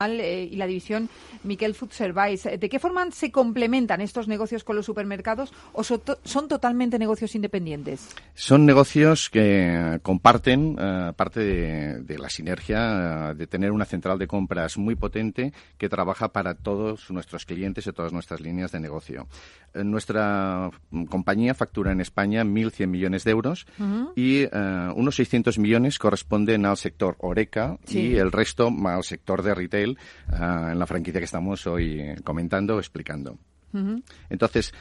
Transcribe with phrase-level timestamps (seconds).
[0.00, 1.08] y la división
[1.42, 2.56] Miquel Food Service.
[2.56, 8.08] ¿De qué forma se complementan estos negocios con los supermercados o son totalmente negocios independientes?
[8.32, 14.20] Son negocios que comparten uh, parte de, de, la sinergia uh, de tener una central
[14.20, 18.78] de compras muy potente que trabaja para todos nuestros clientes y todas nuestras líneas de
[18.78, 19.26] negocio.
[19.74, 20.70] Uh, nuestra
[21.08, 24.12] compañía factura en España 1.100 millones de euros -huh.
[24.14, 24.46] y
[24.94, 28.00] unos 600 millones corresponden al sector Oreca sí.
[28.00, 32.76] y el resto al sector de retail uh, en la franquicia que estamos hoy comentando
[32.76, 33.38] o explicando.
[33.72, 34.02] Uh -huh.
[34.30, 34.72] Entonces,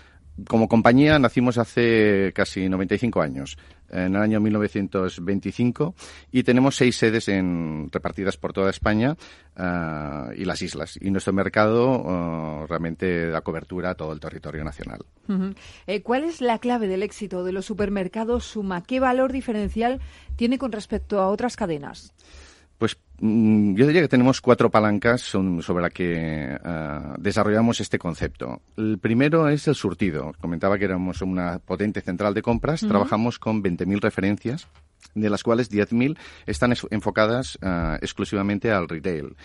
[0.45, 3.57] como compañía nacimos hace casi 95 años,
[3.89, 5.95] en el año 1925,
[6.31, 9.17] y tenemos seis sedes en, repartidas por toda España
[9.57, 10.99] uh, y las islas.
[11.01, 15.05] Y nuestro mercado uh, realmente da cobertura a todo el territorio nacional.
[15.27, 15.55] Uh -huh.
[15.87, 18.83] eh, ¿Cuál es la clave del éxito de los supermercados Suma?
[18.83, 20.01] ¿Qué valor diferencial
[20.35, 22.13] tiene con respecto a otras cadenas?
[22.77, 28.61] Pues yo diría que tenemos cuatro palancas sobre las que uh, desarrollamos este concepto.
[28.77, 30.33] El primero es el surtido.
[30.39, 32.83] Comentaba que éramos una potente central de compras.
[32.83, 32.89] Uh -huh.
[32.89, 34.67] Trabajamos con 20.000 referencias,
[35.15, 39.35] de las cuales 10.000 están enfocadas uh, exclusivamente al retail.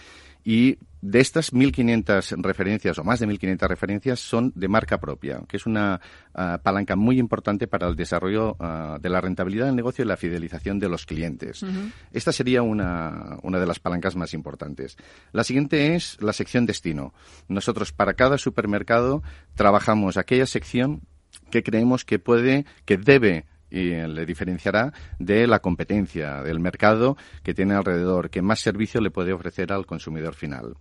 [0.45, 5.57] Y de estas 1.500 referencias, o más de 1.500 referencias, son de marca propia, que
[5.57, 6.01] es una
[6.35, 10.17] uh, palanca muy importante para el desarrollo uh, de la rentabilidad del negocio y la
[10.17, 11.65] fidelización de los clientes.
[11.65, 11.93] Uh -huh.
[12.13, 14.97] Esta sería una, una de las palancas más importantes.
[15.33, 17.13] La siguiente es la sección destino.
[17.49, 19.25] Nosotros, para cada supermercado,
[19.57, 21.03] trabajamos aquella sección
[21.51, 27.55] que creemos que puede, que debe y le diferenciará de la competencia, del mercado que
[27.55, 30.75] tiene alrededor, que más servicio le puede ofrecer al consumidor final.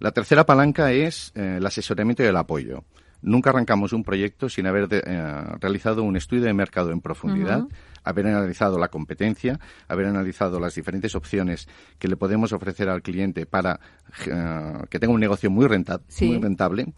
[0.00, 2.82] La tercera palanca es eh, el asesoramiento y el apoyo.
[3.22, 7.60] Nunca arrancamos un proyecto sin haber de, eh, realizado un estudio de mercado en profundidad,
[7.60, 8.02] uh -huh.
[8.02, 11.68] haber analizado la competencia, haber analizado las diferentes opciones
[11.98, 13.78] que le podemos ofrecer al cliente para
[14.26, 16.26] eh, que tenga un negocio muy, renta sí.
[16.26, 16.92] muy rentable.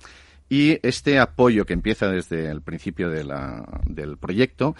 [0.48, 4.76] Y este apoyo que empieza desde el principio de la, del proyecto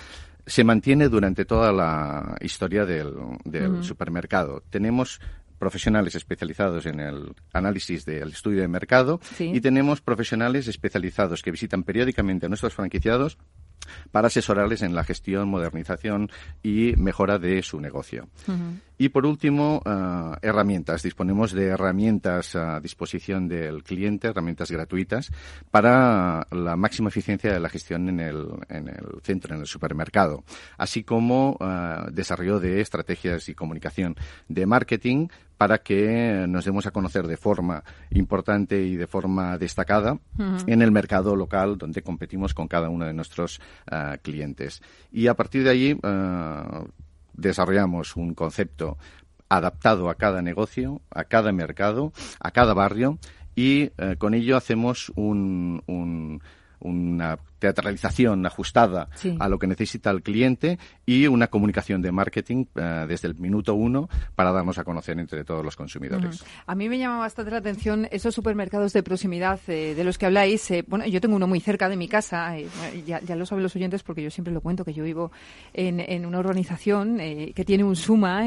[0.47, 3.13] se mantiene durante toda la historia del,
[3.45, 3.83] del uh -huh.
[3.83, 4.63] supermercado.
[4.71, 5.21] Tenemos
[5.59, 9.51] profesionales especializados en el análisis del estudio de mercado sí.
[9.55, 13.39] y tenemos profesionales especializados que visitan periódicamente a nuestros franquiciados
[14.11, 16.31] para asesorarles en la gestión, modernización
[16.63, 18.29] y mejora de su negocio.
[18.49, 18.81] Uh -huh.
[18.99, 21.03] Y por último, uh, herramientas.
[21.03, 25.31] Disponemos de herramientas a disposición del cliente, herramientas gratuitas,
[25.71, 30.45] para la máxima eficiencia de la gestión en el, en el centro, en el supermercado,
[30.79, 34.17] así como uh, desarrollo de estrategias y comunicación
[34.49, 40.15] de marketing para que nos demos a conocer de forma importante y de forma destacada
[40.15, 40.65] uh -huh.
[40.67, 44.83] en el mercado local donde competimos con cada uno de nuestros uh, clientes.
[45.13, 46.89] Y a partir de allí uh,
[47.33, 48.99] desarrollamos un concepto
[49.49, 53.19] adaptado a cada negocio, a cada mercado, a cada barrio
[53.57, 56.43] y eh, con ello hacemos un, un,
[56.81, 59.37] una teatralización ajustada sí.
[59.39, 63.75] a lo que necesita el cliente y una comunicación de marketing uh, desde el minuto
[63.75, 66.43] uno para darnos a conocer entre todos los consumidores.
[66.43, 66.63] Uh -huh.
[66.67, 70.27] A mí me llama bastante la atención esos supermercados de proximidad eh, de los que
[70.27, 70.71] habláis.
[70.71, 72.69] Eh, bueno, yo tengo uno muy cerca de mi casa, eh,
[73.07, 75.33] ya, ya, lo saben los oyentes porque yo siempre lo cuento, que yo vivo
[75.73, 78.45] en, en una urbanización eh, que tiene un Suma.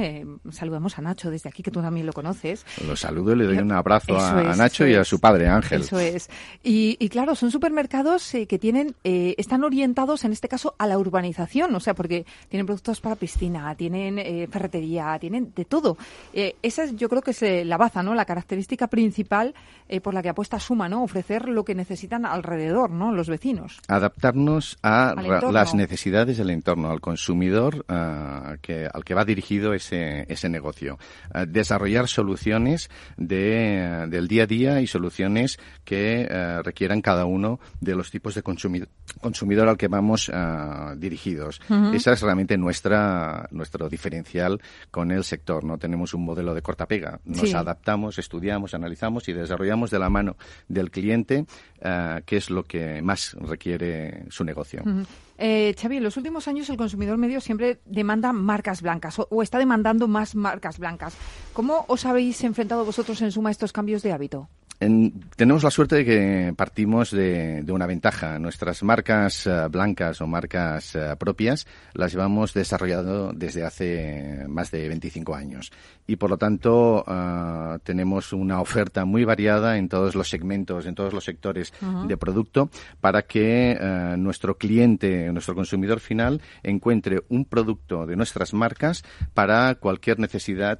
[0.51, 2.65] saludamos a Nacho desde aquí, que tú también lo conoces.
[2.85, 5.47] Lo saludo y le doy un abrazo a, es, a, Nacho y a su padre
[5.47, 5.81] Ángel.
[5.81, 6.29] Eso es.
[6.63, 10.97] Y, y claro, son supermercados que tienen eh, están orientados en este caso a la
[10.97, 15.97] urbanización, o sea, porque tienen productos para piscina, tienen eh, ferretería, tienen de todo.
[16.33, 18.13] Eh, esa es, yo creo que es eh, la baza, ¿no?
[18.13, 19.53] La característica principal
[19.87, 21.03] eh, por la que apuesta Suma, ¿no?
[21.03, 23.11] Ofrecer lo que necesitan alrededor, ¿no?
[23.11, 23.79] Los vecinos.
[23.87, 25.15] Adaptarnos a
[25.51, 30.97] las necesidades del entorno, al consumidor uh, que, al que va dirigido ese, ese negocio.
[31.33, 36.27] Uh, desarrollar soluciones de, del día a día y soluciones que
[36.63, 38.89] requieran cada uno de los tipos de consumidor
[39.21, 41.61] consumidor al que vamos uh, dirigidos.
[41.69, 41.95] Uh -huh.
[41.95, 44.61] Esa es realmente nuestra nuestro diferencial
[44.91, 45.63] con el sector.
[45.63, 47.19] No tenemos un modelo de corta pega.
[47.25, 47.53] Nos sí.
[47.53, 50.35] adaptamos, estudiamos, analizamos y desarrollamos de la mano
[50.67, 51.45] del cliente
[51.81, 54.81] uh, qué es lo que más requiere su negocio.
[54.85, 55.05] Uh -huh.
[55.41, 59.41] Eh, Xavi, en los últimos años el consumidor medio siempre demanda marcas blancas o, o,
[59.41, 61.15] está demandando más marcas blancas.
[61.53, 64.49] ¿Cómo os habéis enfrentado vosotros en suma a estos cambios de hábito?
[64.79, 68.39] Tenemos la suerte de que partimos de, una ventaja.
[68.39, 74.87] Nuestras marcas eh, blancas o marcas eh, propias las llevamos desarrollando desde hace más de
[74.87, 75.71] 25 años
[76.07, 80.95] y por lo tanto eh, tenemos una oferta muy variada en todos los segmentos, en
[80.95, 81.73] todos los sectores
[82.07, 82.69] de producto
[83.01, 83.77] para que
[84.17, 89.03] nuestro cliente, nuestro consumidor final encuentre un producto de nuestras marcas
[89.33, 90.79] para cualquier necesidad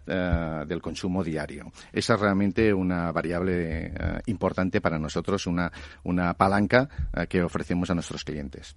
[0.65, 1.71] del consumo diario.
[1.91, 5.71] Esa es realmente una variable eh, importante para nosotros, una,
[6.03, 8.75] una palanca eh, que ofrecemos a nuestros clientes.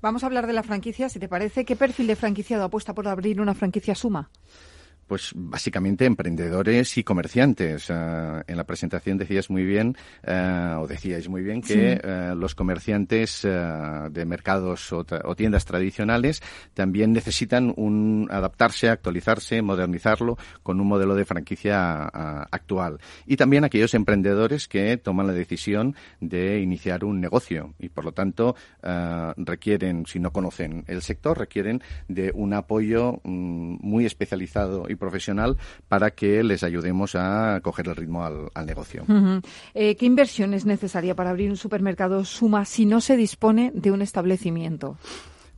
[0.00, 1.64] Vamos a hablar de la franquicia, si te parece.
[1.64, 4.30] ¿Qué perfil de franquiciado apuesta por abrir una franquicia Suma?
[5.06, 7.90] Pues básicamente emprendedores y comerciantes.
[7.90, 7.92] Eh,
[8.46, 13.42] en la presentación decías muy bien, eh, o decíais muy bien, que eh, los comerciantes
[13.42, 15.04] de mercados o,
[15.36, 16.42] tiendas tradicionales
[16.74, 22.04] también necesitan un, adaptarse, actualizarse, modernizarlo con un modelo de franquicia
[22.50, 22.98] actual.
[23.26, 28.12] Y también aquellos emprendedores que toman la decisión de iniciar un negocio y, por lo
[28.12, 28.56] tanto,
[29.36, 35.56] requieren, si no conocen el sector, requieren de un apoyo mm, muy especializado profesional
[35.88, 39.04] para que les ayudemos a coger el ritmo al, negocio.
[39.74, 43.92] Eh, ¿Qué inversión es necesaria para abrir un supermercado Suma si no se dispone de
[43.92, 44.98] un establecimiento?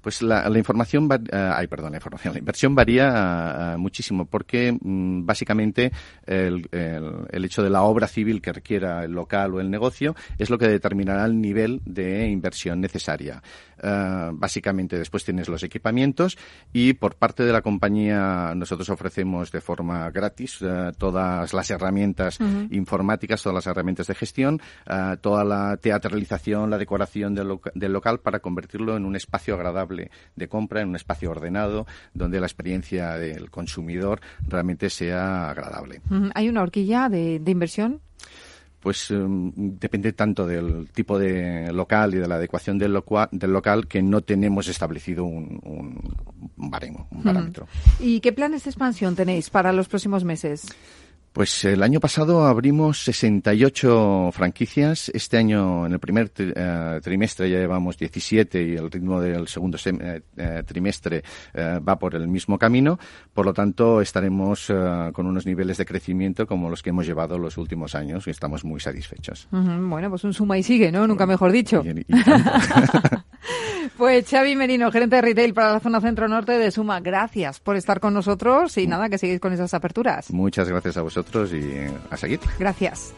[0.01, 5.27] Pues la, información, uh, ay, perdón, la información, la inversión varía uh, muchísimo porque mm,
[5.27, 5.91] básicamente
[6.25, 10.51] el, el, hecho de la obra civil que requiera el local o el negocio es
[10.51, 13.43] lo que determinará el nivel de inversión necesaria.
[13.83, 16.37] Uh, básicamente después tienes los equipamientos
[16.73, 20.59] y por parte de la compañía nosotros ofrecemos de forma gratis
[20.99, 22.39] todas las herramientas
[22.71, 24.61] informáticas, todas las herramientas de gestión,
[25.21, 30.49] toda la teatralización, la decoración del, del local para convertirlo en un espacio agradable de
[30.49, 36.01] compra en un espacio ordenado donde la experiencia del consumidor realmente sea agradable.
[36.35, 38.01] ¿Hay una horquilla de, inversión?
[38.81, 43.03] Pues em, depende tanto del tipo de local y de la adecuación del,
[43.33, 47.67] del local que no tenemos establecido un, un baremo, un parámetro.
[47.99, 50.67] ¿Y qué planes de expansión tenéis para los próximos meses?
[51.33, 55.11] Pues el año pasado abrimos 68 franquicias.
[55.15, 59.79] Este año, en el primer eh, trimestre, ya llevamos 17 y el ritmo del segundo
[59.85, 61.23] eh, eh, trimestre
[61.57, 62.99] va por el mismo camino.
[63.33, 64.73] Por lo tanto, estaremos
[65.13, 68.65] con unos niveles de crecimiento como los que hemos llevado los últimos años y estamos
[68.65, 69.49] muy satisfechos.
[69.51, 71.07] Bueno, pues un suma y sigue, ¿no?
[71.07, 71.83] Nunca mejor dicho.
[73.99, 77.99] Pues Xavi Merino, gerente de retail para la zona centro-norte de Suma, gracias por estar
[77.99, 80.31] con nosotros y nada, que sigáis con esas aperturas.
[80.31, 81.65] Muchas gracias a vosotros y
[82.09, 82.39] a seguir.
[82.61, 83.13] Gracias.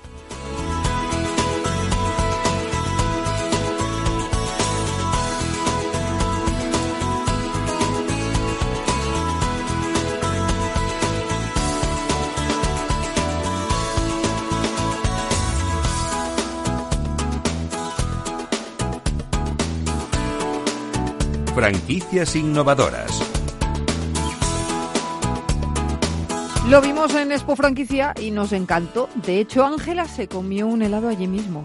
[21.60, 23.20] Franquicias innovadoras.
[26.70, 29.10] Lo vimos en Expo Franquicia y nos encantó.
[29.14, 31.62] De hecho, Ángela se comió un helado allí mismo.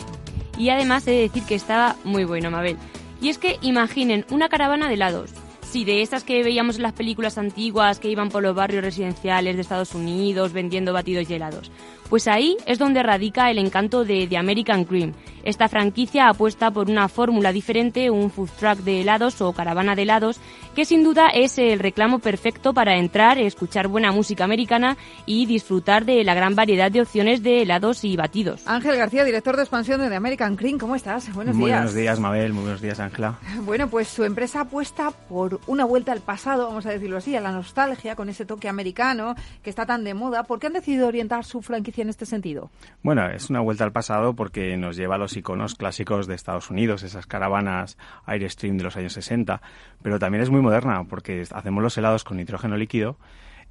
[0.57, 2.75] Y además he de decir que estaba muy bueno, Mabel.
[3.21, 5.31] Y es que imaginen una caravana de helados.
[5.61, 9.55] Sí, de estas que veíamos en las películas antiguas que iban por los barrios residenciales
[9.55, 11.71] de Estados Unidos vendiendo batidos y helados.
[12.09, 15.13] Pues ahí es donde radica el encanto de The American Cream.
[15.43, 20.01] Esta franquicia apuesta por una fórmula diferente, un food truck de helados o caravana de
[20.01, 20.39] helados,
[20.75, 24.97] que sin duda es el reclamo perfecto para entrar, escuchar buena música americana
[25.27, 28.67] y disfrutar de la gran variedad de opciones de helados y batidos.
[28.67, 31.31] Ángel García, director de expansión de The American Cream, ¿cómo estás?
[31.33, 31.69] Buenos días.
[31.69, 32.53] Buenos días, Mabel.
[32.53, 33.39] Muy buenos días, Ángela.
[33.65, 37.41] Bueno, pues su empresa apuesta por una vuelta al pasado, vamos a decirlo así, a
[37.41, 40.43] la nostalgia, con ese toque americano que está tan de moda.
[40.43, 42.69] ¿Por qué han decidido orientar su franquicia en este sentido?
[43.03, 46.69] Bueno, es una vuelta al pasado porque nos lleva a los iconos clásicos de Estados
[46.69, 49.61] Unidos, esas caravanas Airstream de los años 60,
[50.01, 53.17] pero también es muy moderna porque hacemos los helados con nitrógeno líquido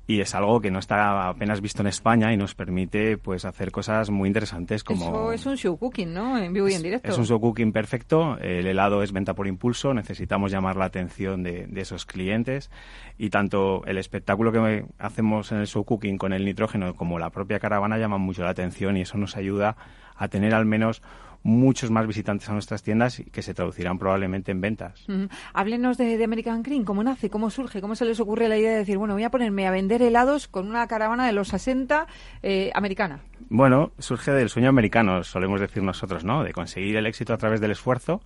[0.06, 3.70] y es algo que no está apenas visto en España y nos permite pues hacer
[3.70, 6.38] cosas muy interesantes como Eso es un show cooking, ¿no?
[6.38, 7.10] En vivo y en directo.
[7.10, 11.42] Es, un show cooking perfecto, el helado es venta por impulso, necesitamos llamar la atención
[11.42, 12.70] de, de, esos clientes
[13.16, 17.30] y tanto el espectáculo que hacemos en el show cooking con el nitrógeno como la
[17.30, 19.76] propia caravana llaman mucho la atención y eso nos ayuda
[20.16, 21.02] a tener al menos
[21.44, 25.06] muchos más visitantes a nuestras tiendas y que se traducirán probablemente en ventas.
[25.52, 27.30] Háblenos de, American Cream, ¿cómo nace?
[27.30, 27.80] ¿Cómo surge?
[27.80, 30.48] ¿Cómo se les ocurre la idea de decir, bueno, voy a ponerme a vender helados
[30.48, 32.06] con una caravana de los 60
[32.42, 33.20] eh, americana?
[33.50, 36.42] Bueno, surge del sueño americano, solemos decir nosotros, ¿no?
[36.42, 38.22] De conseguir el éxito a través del esfuerzo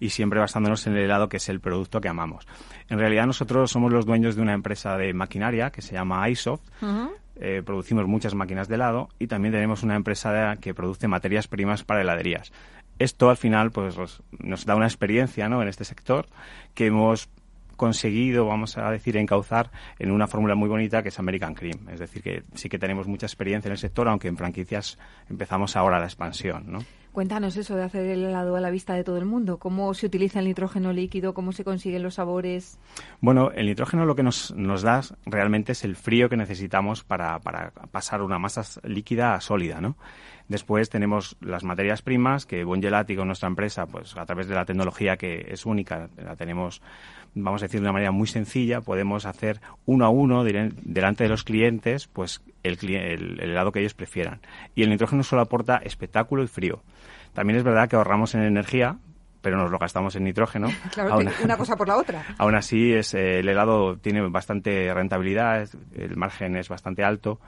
[0.00, 2.48] y siempre basándonos en el helado que es el producto que amamos.
[2.88, 6.64] En realidad nosotros somos los dueños de una empresa de maquinaria que se llama iSoft,
[7.36, 11.84] eh, producimos muchas máquinas de helado y también tenemos una empresa que produce materias primas
[11.84, 12.52] para heladerías.
[12.98, 13.96] Esto al final pues
[14.38, 15.62] nos da una experiencia ¿no?
[15.62, 16.26] en este sector
[16.74, 17.28] que hemos
[17.76, 21.88] conseguido, vamos a decir, encauzar en una fórmula muy bonita que es American Cream.
[21.90, 24.98] Es decir, que sí que tenemos mucha experiencia en el sector, aunque en franquicias
[25.28, 26.78] empezamos ahora la expansión, ¿no?
[27.12, 29.58] Cuéntanos eso de hacer el helado a la vista de todo el mundo.
[29.58, 31.34] ¿Cómo se utiliza el nitrógeno líquido?
[31.34, 32.78] ¿Cómo se consiguen los sabores?
[33.20, 37.38] Bueno, el nitrógeno lo que nos, nos da realmente es el frío que necesitamos para,
[37.40, 39.96] para pasar una masa líquida a sólida, ¿no?
[40.48, 44.64] Después tenemos las materias primas que Bongelati con nuestra empresa, pues a través de la
[44.64, 46.80] tecnología que es única, la tenemos
[47.34, 51.28] vamos a decir de una manera muy sencilla, podemos hacer uno a uno delante de
[51.30, 54.40] los clientes pues el, el, helado que ellos prefieran.
[54.74, 56.82] Y el nitrógeno solo aporta espectáculo y frío.
[57.32, 58.96] También es verdad que ahorramos en energía,
[59.40, 60.68] pero nos lo gastamos en nitrógeno.
[60.92, 62.24] Claro, una cosa por la otra.
[62.38, 67.40] Aún así, es, eh, el helado tiene bastante rentabilidad, el margen es bastante alto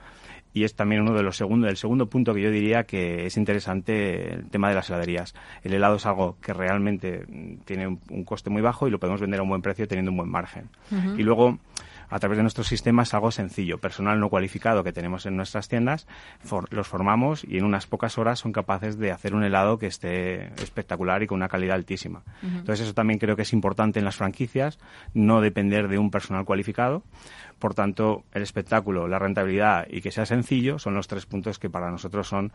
[0.55, 3.35] y es también uno de los segundos, el segundo punto que yo diría que es
[3.35, 5.35] interesante el tema de las heladerías.
[5.63, 7.25] El helado es algo que realmente
[7.65, 10.17] tiene un, coste muy bajo y lo podemos vender a un buen precio teniendo un
[10.17, 10.69] buen margen.
[11.17, 11.59] Y luego
[12.09, 13.79] a través de nuestro sistema es algo sencillo.
[13.79, 16.07] Personal no cualificado que tenemos en nuestras tiendas,
[16.69, 20.47] los formamos y en unas pocas horas son capaces de hacer un helado que esté
[20.61, 22.23] espectacular y con una calidad altísima.
[22.43, 24.79] Entonces eso también creo que es importante en las franquicias,
[25.13, 27.03] no depender de un personal cualificado.
[27.59, 31.69] Por tanto, el espectáculo, la rentabilidad y que sea sencillo son los tres puntos que
[31.69, 32.51] para nosotros son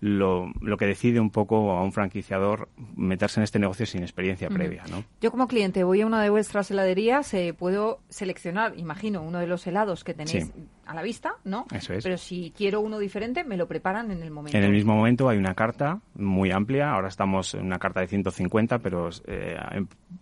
[0.00, 4.84] lo, que decide un poco a un franquiciador meterse en este negocio sin experiencia previa.
[4.90, 5.04] ¿no?
[5.20, 9.46] Yo como cliente voy a una de vuestras heladerías, eh, puedo seleccionar, imagino, uno de
[9.46, 10.50] los helados que tenéis
[10.88, 11.66] a la vista, ¿no?
[11.72, 12.02] Eso es.
[12.02, 14.56] Pero si quiero uno diferente, me lo preparan en el momento.
[14.56, 16.90] En el mismo momento hay una carta muy amplia.
[16.92, 19.56] Ahora estamos en una carta de 150, pero eh,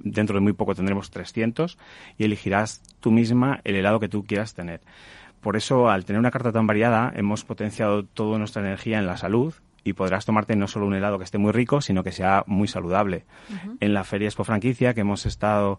[0.00, 1.78] dentro de muy poco tendremos 300
[2.18, 4.80] y elegirás tú misma el helado que tú quieras tener.
[5.40, 9.16] Por eso, al tener una carta tan variada, hemos potenciado toda nuestra energía en la
[9.16, 9.54] salud
[9.85, 12.66] y podrás tomarte no solo un helado que esté muy rico, sino que sea muy
[12.66, 13.25] saludable.
[13.78, 15.78] En la Feria Expo Franquicia, que hemos estado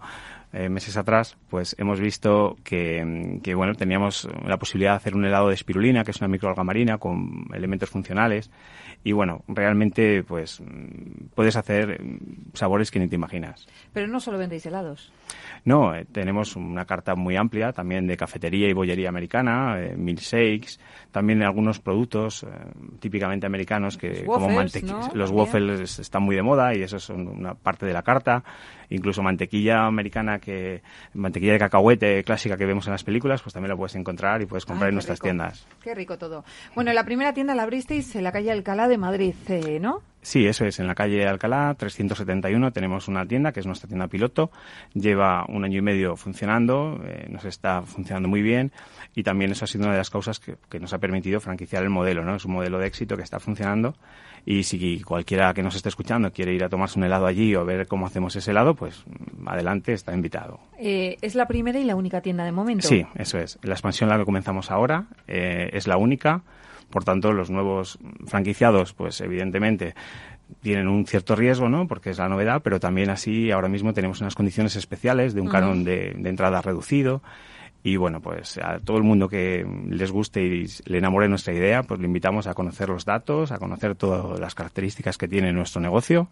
[0.54, 5.26] eh, meses atrás, pues hemos visto que, que, bueno, teníamos la posibilidad de hacer un
[5.26, 8.50] helado de espirulina, que es una microalga marina con elementos funcionales.
[9.04, 10.62] Y bueno, realmente, pues,
[11.36, 12.02] puedes hacer
[12.54, 13.68] sabores que ni te imaginas.
[13.94, 15.12] Pero no solo vendéis helados.
[15.66, 20.80] No, eh, tenemos una carta muy amplia también de cafetería y bollería americana, eh, milkshakes,
[21.12, 22.48] también algunos productos eh,
[23.00, 27.54] típicamente americanos que como mantequilla, los waffles están muy de moda y eso es una
[27.54, 28.44] parte de la carta,
[28.90, 30.82] incluso mantequilla americana que
[31.14, 34.46] mantequilla de cacahuete clásica que vemos en las películas, pues también lo puedes encontrar y
[34.46, 35.66] puedes comprar en nuestras tiendas.
[35.84, 36.44] Qué rico todo.
[36.76, 39.36] Bueno, la primera tienda la abristeis en la calle Alcalá de Madrid,
[39.82, 40.02] ¿no?
[40.22, 40.80] Sí, eso es.
[40.80, 44.52] En la calle Alcalá, 371, tenemos una tienda que es nuestra tienda piloto.
[44.94, 48.72] Lleva un año y medio funcionando, eh, nos está funcionando muy bien
[49.16, 51.90] y también eso ha sido una de las causas que, nos ha permitido franquiciar el
[51.90, 52.24] modelo.
[52.26, 52.36] ¿no?
[52.36, 53.96] Es un modelo de éxito que está funcionando
[54.46, 57.66] y si cualquiera que nos esté escuchando quiere ir a tomarse un helado allí o
[57.66, 59.04] ver cómo hacemos ese helado, pues
[59.46, 60.60] adelante, está invitado.
[60.80, 62.88] Eh, ¿Es la primera y la única tienda de momento?
[62.88, 63.60] Sí, eso es.
[63.62, 66.44] La expansión la que comenzamos ahora eh, es la única.
[66.90, 69.94] Por tanto, los nuevos franquiciados, pues evidentemente
[70.62, 71.88] tienen un cierto riesgo, ¿no?
[71.88, 75.50] Porque es la novedad, pero también así ahora mismo tenemos unas condiciones especiales de un
[75.50, 77.22] canon de, entrada reducido.
[77.84, 81.84] Y bueno, pues a todo el mundo que les guste y le enamore nuestra idea,
[81.84, 85.80] pues le invitamos a conocer los datos, a conocer todas las características que tiene nuestro
[85.80, 86.28] negocio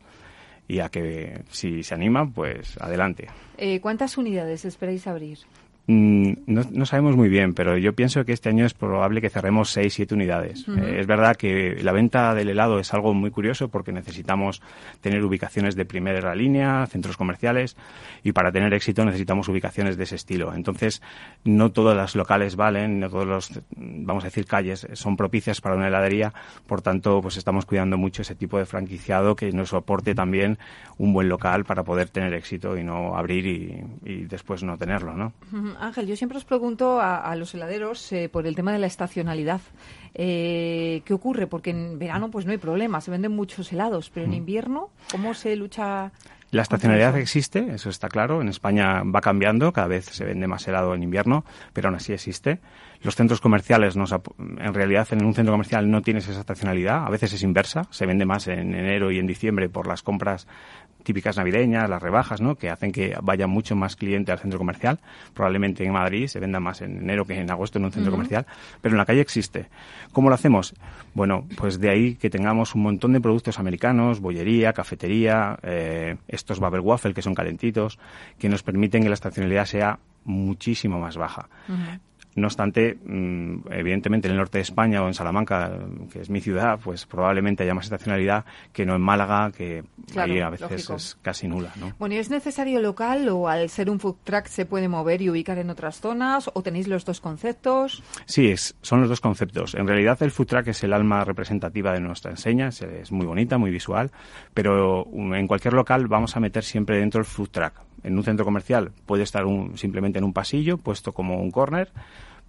[0.68, 3.28] y a que si se anima, pues adelante.
[3.58, 5.40] Eh, ¿Cuántas unidades esperáis abrir?
[5.88, 9.70] Mm, no, sabemos muy bien, pero yo pienso que este año es probable que cerremos
[9.70, 10.68] 6, 7 unidades.
[10.68, 14.64] Eh, es verdad que la venta del helado es algo muy curioso porque necesitamos
[15.02, 17.78] tener ubicaciones de primera línea, centros comerciales,
[18.24, 20.56] y para tener éxito necesitamos ubicaciones de ese estilo.
[20.56, 21.04] Entonces,
[21.44, 25.76] no todas las locales valen, no todos los, vamos a decir, calles son propicias para
[25.76, 26.34] una heladería.
[26.66, 30.58] Por tanto, pues estamos cuidando mucho ese tipo de franquiciado que nos soporte también
[30.98, 35.34] un buen local para poder tener éxito y no abrir y, después no tenerlo, ¿no?
[35.80, 39.62] Ángel, yo siempre os pregunto a, los heladeros eh, por el tema de la estacionalidad.
[40.14, 41.48] Eh, ¿Qué ocurre?
[41.48, 44.36] Porque en verano pues no hay problema, se venden muchos helados, pero en mm.
[44.36, 46.12] invierno, ¿cómo se lucha?
[46.52, 48.42] La estacionalidad existe, eso está claro.
[48.42, 52.14] En España va cambiando, cada vez se vende más helado en invierno, pero aún así
[52.14, 52.60] existe.
[53.02, 57.34] Los centros comerciales, en realidad, en un centro comercial no tienes esa estacionalidad, a veces
[57.34, 60.48] es inversa, se vende más en enero y en diciembre por las compras
[61.06, 62.56] típicas navideñas, las rebajas, ¿no?
[62.56, 65.00] Que hacen que vaya mucho más cliente al centro comercial.
[65.34, 68.46] Probablemente en Madrid se venda más en enero que en agosto en un centro comercial,
[68.82, 69.68] pero en la calle existe.
[70.12, 70.74] ¿Cómo lo hacemos?
[71.14, 76.60] Bueno, pues de ahí que tengamos un montón de productos americanos, bollería, cafetería, eh, estos
[76.60, 77.98] Babel Waffle que son calentitos,
[78.38, 81.48] que nos permiten que la estacionalidad sea muchísimo más baja.
[82.36, 85.72] No obstante, mm, evidentemente en el norte de España o en Salamanca,
[86.12, 89.86] que es mi ciudad, pues probablemente haya más estacionalidad que no en Málaga, que
[90.18, 91.72] ahí a veces es casi nula.
[91.78, 91.94] ¿no?
[91.98, 95.30] Bueno, ¿y es necesario local o al ser un food truck se puede mover y
[95.30, 98.04] ubicar en otras zonas o tenéis los dos conceptos?
[98.26, 99.74] Sí, es, son los dos conceptos.
[99.76, 103.58] En realidad el food truck es el alma representativa de nuestra enseña, es, muy bonita,
[103.58, 104.12] muy visual,
[104.54, 107.74] pero um, en cualquier local vamos a meter siempre dentro el food truck.
[108.04, 111.92] En un centro comercial puede estar un, simplemente en un pasillo, puesto como un corner,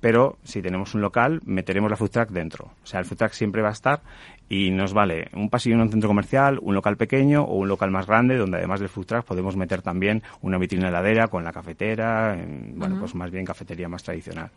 [0.00, 2.66] pero si tenemos un local, meteremos la food truck dentro.
[2.82, 4.00] O sea, el food truck siempre va a estar
[4.48, 7.90] y nos vale un pasillo en un centro comercial, un local pequeño o un local
[7.90, 11.52] más grande donde además del food truck podemos meter también una vitrina heladera con la
[11.52, 12.36] cafetera,
[12.74, 14.50] bueno, pues más bien cafetería más tradicional.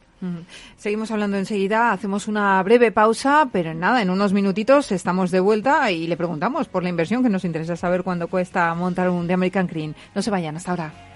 [0.77, 5.39] Seguimos hablando enseguida, hacemos una breve pausa, pero en nada, en unos minutitos estamos de
[5.39, 9.27] vuelta y le preguntamos por la inversión que nos interesa saber cuánto cuesta montar un
[9.27, 9.93] The American Cream.
[10.13, 11.08] No se vayan, hasta ahora.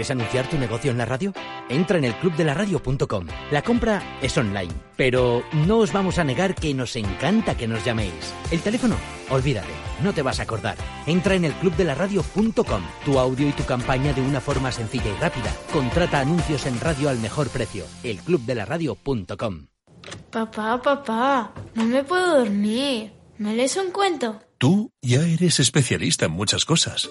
[0.01, 1.35] ¿Quieres anunciar tu negocio en la radio?
[1.69, 3.27] Entra en el clubdelaradio.com.
[3.51, 7.85] La compra es online, pero no os vamos a negar que nos encanta que nos
[7.85, 8.15] llaméis.
[8.51, 8.97] El teléfono,
[9.29, 9.69] olvídate,
[10.03, 10.79] no te vas a acordar.
[11.07, 12.83] Entra en el clubdelaradio.com.
[13.05, 15.55] Tu audio y tu campaña de una forma sencilla y rápida.
[15.71, 17.85] Contrata anuncios en radio al mejor precio.
[18.03, 19.67] elclubdelaradio.com.
[20.31, 23.13] Papá, papá, no me puedo dormir.
[23.37, 24.41] ¿Me lees un cuento?
[24.57, 27.11] Tú ya eres especialista en muchas cosas.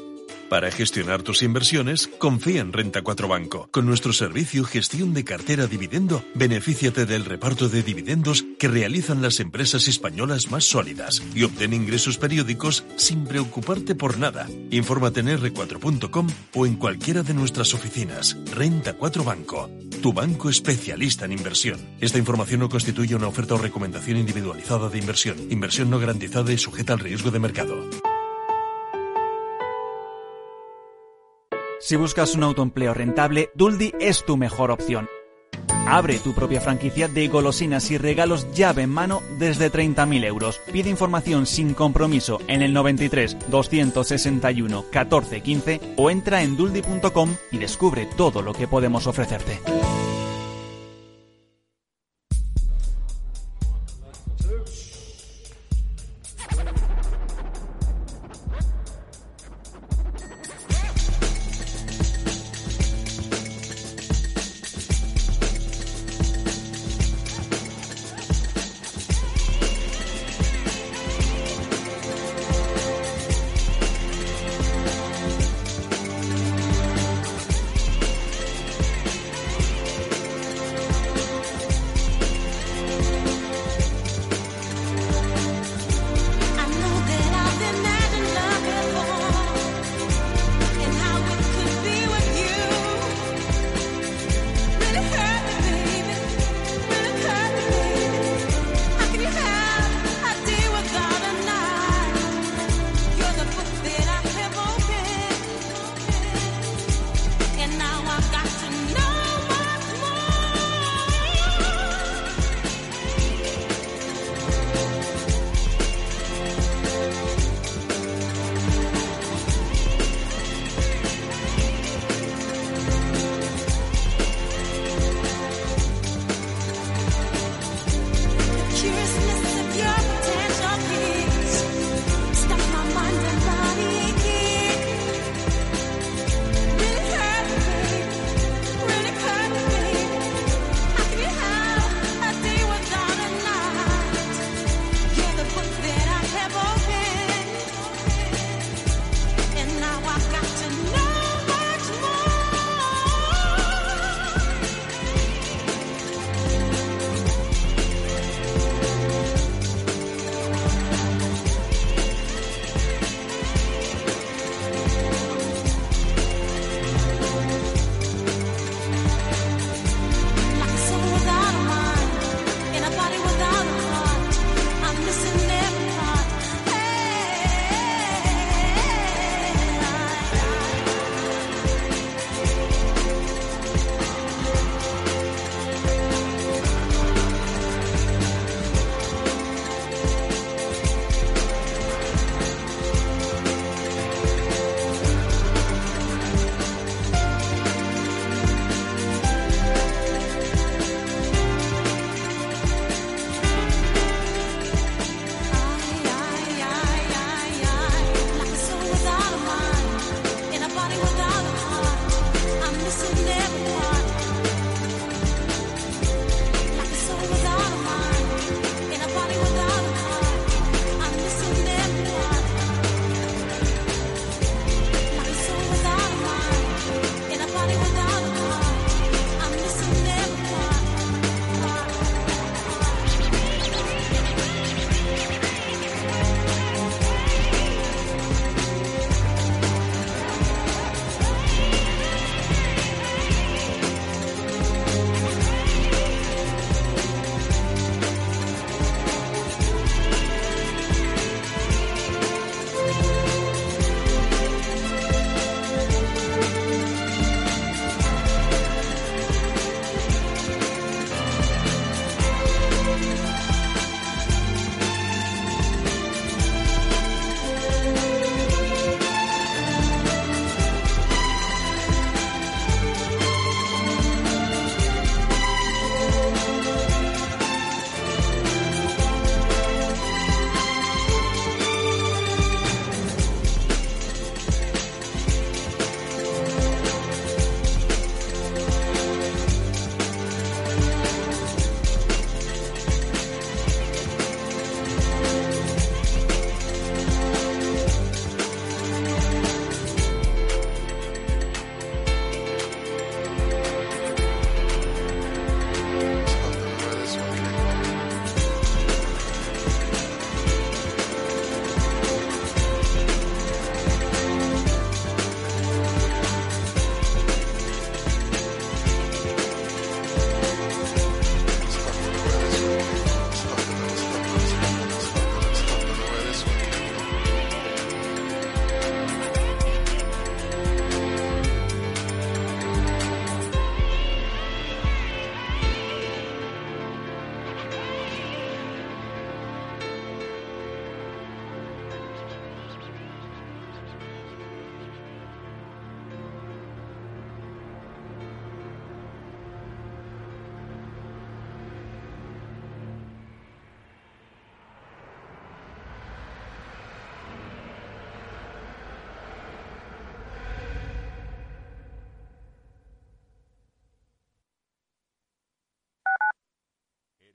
[0.49, 3.69] Para gestionar tus inversiones, confía en Renta 4 Banco.
[3.71, 9.39] Con nuestro servicio Gestión de Cartera Dividendo, benefíciate del reparto de dividendos que realizan las
[9.39, 14.47] empresas españolas más sólidas y obtén ingresos periódicos sin preocuparte por nada.
[14.71, 18.35] Infórmate en r4.com o en cualquiera de nuestras oficinas.
[18.51, 19.69] Renta 4 Banco,
[20.01, 21.79] tu banco especialista en inversión.
[22.01, 25.37] Esta información no constituye una oferta o recomendación individualizada de inversión.
[25.51, 28.08] Inversión no garantizada y sujeta al riesgo de mercado.
[31.89, 35.09] Si buscas un autoempleo rentable, Duldi es tu mejor opción.
[35.87, 40.61] Abre tu propia franquicia de golosinas y regalos llave en mano desde 30.000 euros.
[40.71, 47.57] Pide información sin compromiso en el 93 261 14 15 o entra en duldi.com y
[47.57, 49.59] descubre todo lo que podemos ofrecerte.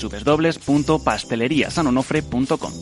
[0.00, 2.72] www.pasteleriasanonofre.com.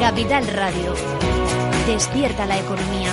[0.00, 0.94] Capital Radio.
[1.86, 3.12] Despierta la economía.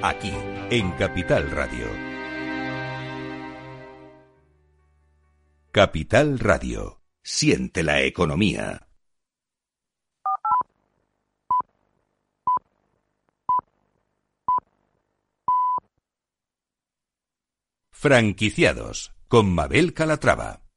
[0.00, 0.32] Aquí
[0.70, 1.88] en Capital Radio.
[5.72, 7.02] Capital Radio.
[7.20, 8.86] Siente la economía.
[17.90, 20.67] Franquiciados con Mabel Calatrava.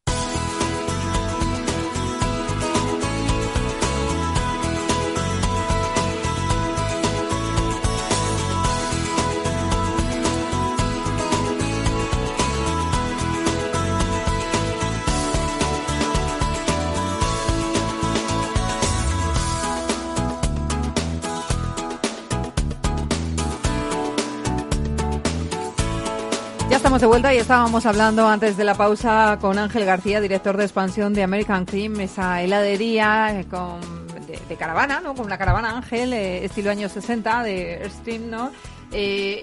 [27.02, 30.66] Estamos de vuelta y estábamos hablando antes de la pausa con Ángel García, director de
[30.66, 33.80] expansión de American Cream, esa heladería eh, con,
[34.28, 35.16] de, de caravana, ¿no?
[35.16, 38.52] Con una caravana Ángel, eh, estilo años 60 de Airstream, ¿no?
[38.92, 39.42] Eh,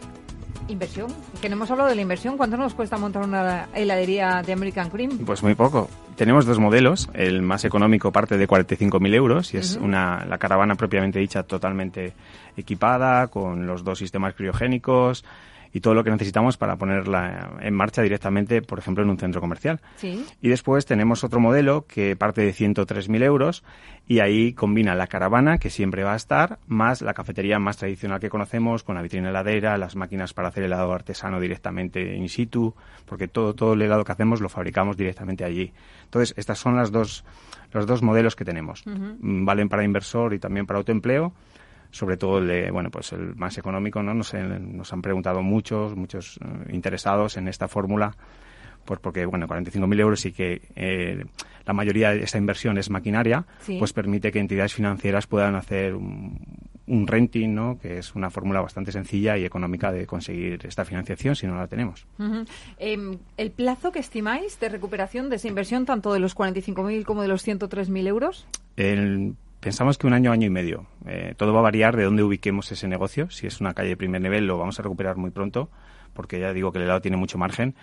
[0.68, 2.36] inversión, que no hemos hablado de la inversión.
[2.36, 5.18] ¿Cuánto nos cuesta montar una heladería de American Cream?
[5.26, 5.90] Pues muy poco.
[6.14, 7.08] Tenemos dos modelos.
[7.12, 12.12] El más económico parte de 45.000 euros y es una, la caravana propiamente dicha totalmente
[12.56, 15.24] equipada, con los dos sistemas criogénicos
[15.72, 19.40] y todo lo que necesitamos para ponerla en marcha directamente, por ejemplo, en un centro
[19.40, 19.80] comercial.
[19.96, 20.24] Sí.
[20.40, 23.64] Y después tenemos otro modelo que parte de 103.000 euros
[24.06, 28.20] y ahí combina la caravana, que siempre va a estar, más la cafetería más tradicional
[28.20, 32.74] que conocemos, con la vitrina heladera, las máquinas para hacer helado artesano directamente in situ,
[33.04, 35.72] porque todo, todo el helado que hacemos lo fabricamos directamente allí.
[36.04, 37.24] Entonces, estas son las dos,
[37.72, 38.82] los dos modelos que tenemos.
[38.86, 41.34] Mm, Valen para inversor y también para autoempleo
[41.90, 44.14] sobre todo el de, bueno, pues el más económico, ¿no?
[44.14, 48.14] Nos, nos han preguntado muchos, muchos eh, interesados en esta fórmula,
[48.84, 51.24] pues porque, bueno, 45.000 euros y que eh,
[51.66, 53.76] la mayoría de esta inversión es maquinaria, Sí.
[53.78, 56.38] pues permite que entidades financieras puedan hacer un,
[56.86, 57.78] un renting, ¿no?
[57.78, 61.66] Que es una fórmula bastante sencilla y económica de conseguir esta financiación si no la
[61.66, 62.06] tenemos.
[62.78, 67.20] Em, ¿El plazo que estimáis de recuperación de esa inversión, tanto de los 45.000 como
[67.22, 68.46] de los 103.000 euros?
[68.76, 70.86] El- pensamos que un año, año y medio.
[71.06, 73.30] Eh, todo va a variar de dónde ubiquemos ese negocio.
[73.30, 75.70] Si es una calle de primer nivel, lo vamos a recuperar muy pronto,
[76.14, 77.74] porque ya digo que el helado tiene mucho margen.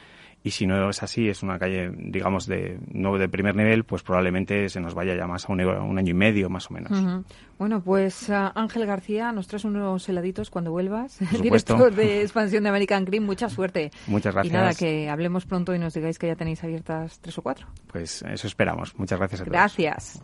[0.44, 4.04] Y si no es así, es una calle, digamos, de no de primer nivel, pues
[4.04, 7.26] probablemente se nos vaya ya más a un, un año y medio, más o menos.
[7.58, 11.18] Bueno, pues ah, Ángel García, nos traes unos heladitos cuando vuelvas.
[11.32, 11.42] Por.
[11.42, 13.90] Director de expansión de American Cream, mucha suerte.
[14.06, 14.78] Muchas Y nada, gracias.
[14.78, 17.66] que hablemos pronto y nos digáis que ya tenéis abiertas tres o cuatro.
[17.88, 18.94] Pues eso esperamos.
[19.00, 19.52] Muchas gracias a todos.
[19.52, 20.22] Gracias.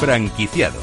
[0.00, 0.82] Franquiciados.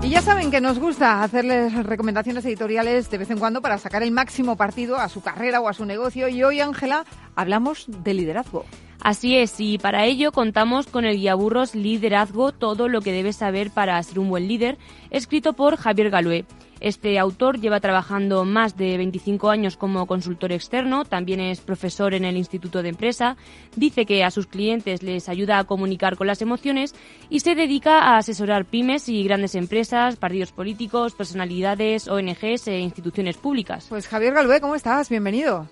[0.00, 4.04] Y ya saben que nos gusta hacerles recomendaciones editoriales de vez en cuando para sacar
[4.04, 6.28] el máximo partido a su carrera o a su negocio.
[6.28, 8.64] Y hoy, Ángela, hablamos de liderazgo.
[9.00, 13.34] Así es, y para ello contamos con el guía burros Liderazgo, todo lo que debes
[13.34, 14.78] saber para ser un buen líder,
[15.10, 16.44] escrito por Javier Galué.
[16.84, 22.26] Este autor lleva trabajando más de 25 años como consultor externo, también es profesor en
[22.26, 23.38] el Instituto de Empresa,
[23.74, 26.94] dice que a sus clientes les ayuda a comunicar con las emociones
[27.30, 33.38] y se dedica a asesorar pymes y grandes empresas, partidos políticos, personalidades, ONGs e instituciones
[33.38, 33.86] públicas.
[33.88, 35.08] Pues Javier Galué, ¿cómo estás?
[35.08, 35.70] Bienvenido.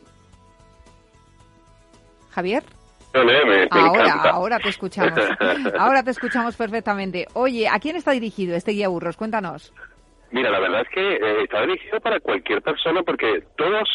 [2.30, 2.64] Javier.
[3.70, 5.20] ahora, ahora te escuchamos.
[5.78, 7.26] Ahora te escuchamos perfectamente.
[7.34, 9.18] Oye, ¿a quién está dirigido este guía burros?
[9.18, 9.74] Cuéntanos.
[10.32, 13.88] Mira, la verdad es que eh, está dirigido para cualquier persona porque todos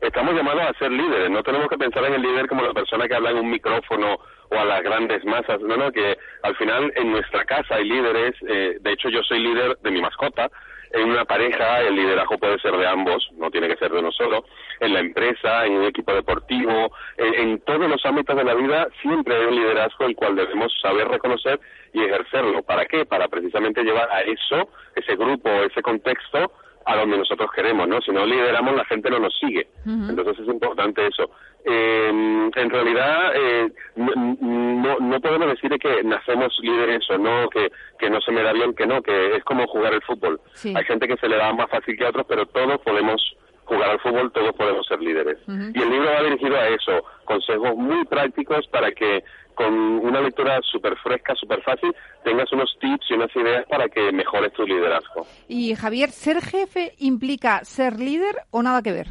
[0.00, 1.30] estamos llamados a ser líderes.
[1.30, 4.18] No tenemos que pensar en el líder como la persona que habla en un micrófono
[4.50, 5.60] o a las grandes masas.
[5.60, 8.34] No, no, que al final en nuestra casa hay líderes.
[8.48, 10.50] Eh, de hecho, yo soy líder de mi mascota.
[10.96, 14.10] En una pareja el liderazgo puede ser de ambos, no tiene que ser de uno
[14.12, 14.44] solo.
[14.80, 18.88] En la empresa, en un equipo deportivo, en, en todos los ámbitos de la vida
[19.02, 21.60] siempre hay un liderazgo el cual debemos saber reconocer
[21.92, 22.62] y ejercerlo.
[22.62, 23.04] ¿Para qué?
[23.04, 26.50] Para precisamente llevar a eso, ese grupo, ese contexto,
[26.86, 28.00] a donde nosotros queremos, ¿no?
[28.00, 29.66] Si no lideramos, la gente no nos sigue.
[29.84, 31.30] Entonces es importante eso.
[31.64, 38.08] Eh, en realidad, eh, no, no podemos decir que nacemos líderes o no, que, que
[38.08, 40.40] no se me da bien, que no, que es como jugar el fútbol.
[40.64, 43.20] Hay gente que se le da más fácil que a otros, pero todos podemos
[43.66, 45.38] jugar al fútbol, todos podemos ser líderes.
[45.46, 49.22] Y el libro va dirigido a eso, consejos muy prácticos para que
[49.54, 54.12] con una lectura súper fresca, súper fácil, tengas unos tips y unas ideas para que
[54.12, 55.26] mejores tu liderazgo.
[55.48, 59.08] Y Javier, ¿ser jefe implica ser líder o nada que ver?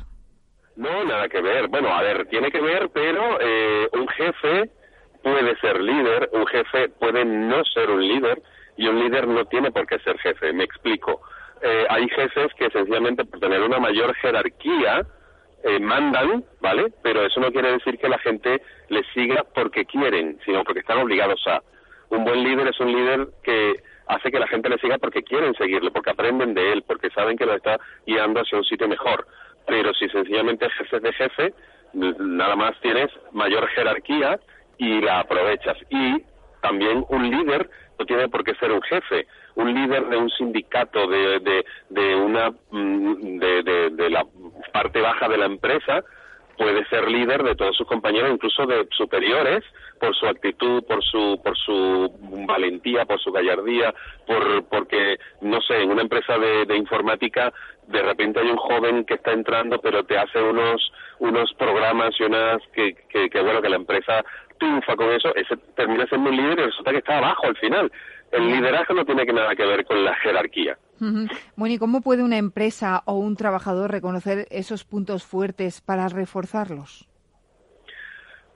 [0.75, 1.67] No, nada que ver.
[1.67, 4.69] Bueno, a ver, tiene que ver, pero eh, un jefe
[5.23, 8.41] puede ser líder, un jefe puede no ser un líder
[8.77, 10.53] y un líder no tiene por qué ser jefe.
[10.53, 11.21] Me explico.
[11.67, 15.03] Eh, hay jefes que sencillamente por tener una mayor jerarquía
[15.63, 16.93] eh, mandan, ¿vale?
[17.01, 20.99] Pero eso no quiere decir que la gente les siga porque quieren, sino porque están
[20.99, 21.63] obligados a.
[22.09, 25.55] Un buen líder es un líder que hace que la gente le siga porque quieren
[25.55, 29.25] seguirle, porque aprenden de él, porque saben que lo está guiando hacia un sitio mejor.
[29.65, 31.53] Pero si sencillamente jefe de jefe,
[31.93, 34.39] nada más tienes mayor jerarquía
[34.77, 35.77] y la aprovechas.
[35.89, 36.21] Y
[36.61, 39.25] también un líder no tiene por qué ser un jefe
[39.55, 44.25] un líder de un sindicato, de, de, de una mm, de, de, de la
[44.73, 46.03] parte baja de la empresa,
[46.57, 49.63] puede ser líder de todos sus compañeros, incluso de superiores,
[49.99, 52.11] por su actitud, por su, por su
[52.47, 53.93] valentía, por su gallardía,
[54.27, 57.53] por, porque, no sé, en una empresa de, de informática,
[57.87, 62.23] de repente hay un joven que está entrando, pero te hace unos, unos programas y
[62.23, 64.23] unas que, que, que bueno, que la empresa
[64.57, 67.91] triunfa con eso, ese termina siendo un líder y resulta que está abajo al final.
[68.35, 70.77] El liderazgo no tiene nada que ver con la jerarquía.
[71.55, 77.07] Bueno, ¿y cómo puede una empresa o un trabajador reconocer esos puntos fuertes para reforzarlos?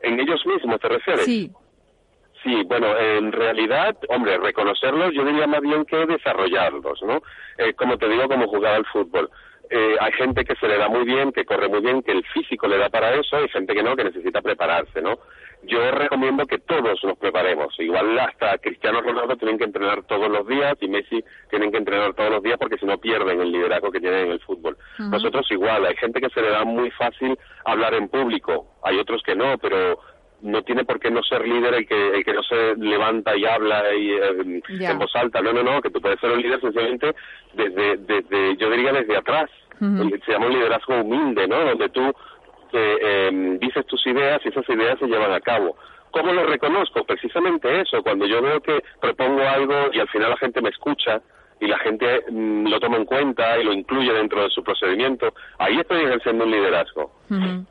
[0.01, 1.25] ¿En ellos mismos te refieres?
[1.25, 1.51] Sí.
[2.43, 7.21] Sí, bueno, en realidad, hombre, reconocerlos yo diría más bien que desarrollarlos, ¿no?
[7.57, 9.29] Eh, como te digo, como jugar al fútbol.
[9.69, 12.23] Eh, hay gente que se le da muy bien, que corre muy bien, que el
[12.25, 15.19] físico le da para eso, hay gente que no, que necesita prepararse, ¿no?
[15.63, 17.77] yo recomiendo que todos nos preparemos.
[17.79, 22.13] Igual hasta Cristiano Ronaldo tienen que entrenar todos los días y Messi tienen que entrenar
[22.13, 24.77] todos los días porque si no pierden el liderazgo que tienen en el fútbol.
[24.97, 29.21] Nosotros igual, hay gente que se le da muy fácil hablar en público, hay otros
[29.23, 29.99] que no, pero
[30.41, 33.45] no tiene por qué no ser líder el que, el que no se levanta y
[33.45, 35.41] habla y, eh, en voz alta.
[35.41, 37.15] No, no, no, que tú puedes ser un líder sencillamente
[37.53, 39.49] desde, desde yo diría desde atrás.
[39.79, 41.63] Se llama un liderazgo humilde, ¿no?
[41.63, 42.13] Donde tú
[42.73, 45.77] eh, dices tus ideas y esas ideas se llevan a cabo.
[46.11, 47.03] ¿Cómo lo reconozco?
[47.05, 51.21] Precisamente eso, cuando yo veo que propongo algo y al final la gente me escucha
[51.59, 55.33] y la gente mm, lo toma en cuenta y lo incluye dentro de su procedimiento,
[55.57, 57.11] ahí estoy ejerciendo un liderazgo.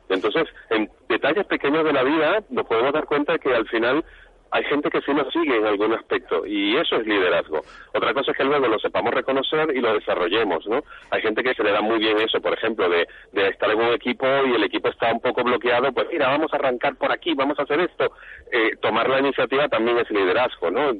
[0.07, 4.05] Entonces, en detalles pequeños de la vida nos podemos dar cuenta que al final
[4.51, 7.61] hay gente que sí nos sigue en algún aspecto y eso es liderazgo.
[7.93, 10.83] Otra cosa es que luego lo sepamos reconocer y lo desarrollemos, ¿no?
[11.11, 13.79] Hay gente que se le da muy bien eso, por ejemplo, de, de estar en
[13.79, 17.11] un equipo y el equipo está un poco bloqueado, pues mira, vamos a arrancar por
[17.11, 18.11] aquí, vamos a hacer esto.
[18.51, 20.93] Eh, tomar la iniciativa también es liderazgo, ¿no?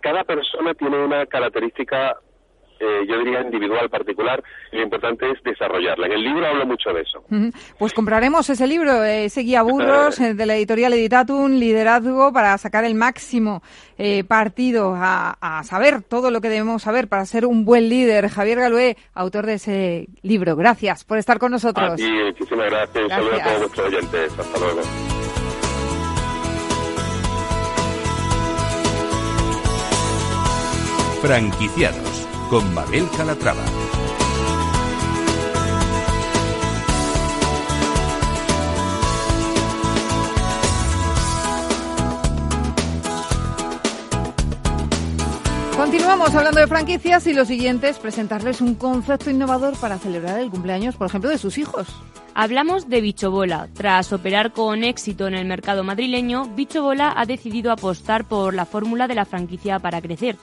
[0.00, 2.16] Cada persona tiene una característica
[2.80, 6.06] eh, yo diría individual, particular, y lo importante es desarrollarla.
[6.06, 7.24] En el libro hablo mucho de eso.
[7.78, 12.94] Pues compraremos ese libro, ese guía burros de la editorial Editatum, Liderazgo, para sacar el
[12.94, 13.62] máximo
[13.96, 18.28] eh, partido a, saber todo lo que debemos saber para ser un buen líder.
[18.28, 20.56] Javier Galué, autor de ese libro.
[20.56, 21.94] Gracias por estar con nosotros.
[21.96, 23.04] Sí, muchísimas gracias.
[23.04, 24.38] Un saludo a todos nuestros oyentes.
[24.38, 24.80] Hasta luego.
[31.20, 32.07] Franquiciados
[32.48, 33.64] con Mabel Calatrava.
[45.76, 50.50] Continuamos hablando de franquicias y lo siguiente es presentarles un concepto innovador para celebrar el
[50.50, 51.86] cumpleaños, por ejemplo, de sus hijos.
[52.34, 53.68] Hablamos de Bichobola.
[53.74, 59.06] Tras operar con éxito en el mercado madrileño, Bichobola ha decidido apostar por la fórmula
[59.06, 60.36] de la franquicia para crecer.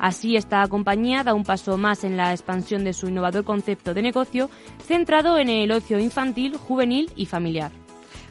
[0.00, 4.00] Así, esta compañía da un paso más en la expansión de su innovador concepto de
[4.00, 4.48] negocio,
[4.82, 7.70] centrado en el ocio infantil, juvenil y familiar.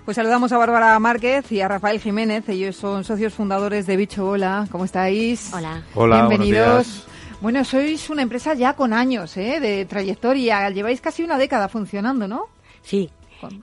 [0.04, 2.50] Pues saludamos a Bárbara Márquez y a Rafael Jiménez.
[2.50, 4.68] Ellos son socios fundadores de Bicho Bola.
[4.72, 5.54] ¿Cómo estáis?
[5.54, 5.84] Hola.
[5.94, 7.06] Hola, Bienvenidos.
[7.40, 9.60] Bueno, sois una empresa ya con años ¿eh?
[9.60, 10.68] de trayectoria.
[10.72, 12.48] Lleváis casi una década funcionando, ¿no?
[12.82, 13.12] Sí.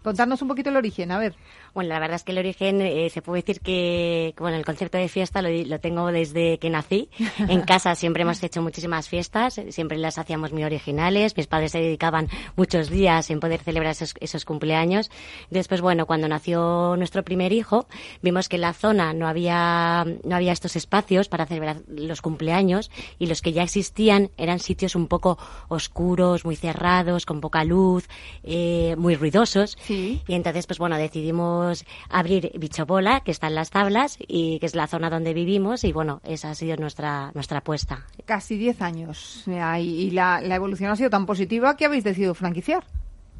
[0.02, 1.34] Contarnos un poquito el origen, a ver.
[1.76, 4.96] Bueno, la verdad es que el origen eh, se puede decir que, bueno, el concepto
[4.96, 7.10] de fiesta lo, lo, tengo desde que nací.
[7.50, 11.36] En casa siempre hemos hecho muchísimas fiestas, siempre las hacíamos muy originales.
[11.36, 15.10] Mis padres se dedicaban muchos días en poder celebrar esos, esos cumpleaños.
[15.50, 17.86] Después, bueno, cuando nació nuestro primer hijo,
[18.22, 22.90] vimos que en la zona no había, no había estos espacios para celebrar los cumpleaños
[23.18, 25.36] y los que ya existían eran sitios un poco
[25.68, 28.08] oscuros, muy cerrados, con poca luz,
[28.44, 29.76] eh, muy ruidosos.
[29.82, 30.22] Sí.
[30.26, 31.65] Y entonces, pues bueno, decidimos
[32.08, 35.92] abrir Bichobola, que está en las tablas y que es la zona donde vivimos y
[35.92, 38.06] bueno, esa ha sido nuestra, nuestra apuesta.
[38.24, 42.84] Casi 10 años y la, la evolución ha sido tan positiva que habéis decidido franquiciar.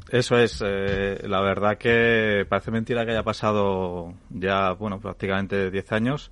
[0.09, 5.91] Eso es, eh, la verdad que parece mentira que haya pasado ya, bueno, prácticamente 10
[5.91, 6.31] años.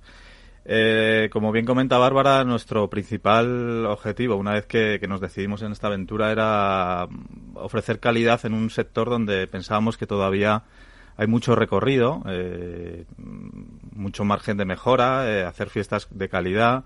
[0.64, 5.72] Eh, como bien comenta Bárbara, nuestro principal objetivo, una vez que, que, nos decidimos en
[5.72, 7.06] esta aventura, era
[7.54, 10.64] ofrecer calidad en un sector donde pensábamos que todavía
[11.16, 16.84] hay mucho recorrido, eh, mucho margen de mejora, eh, hacer fiestas de calidad,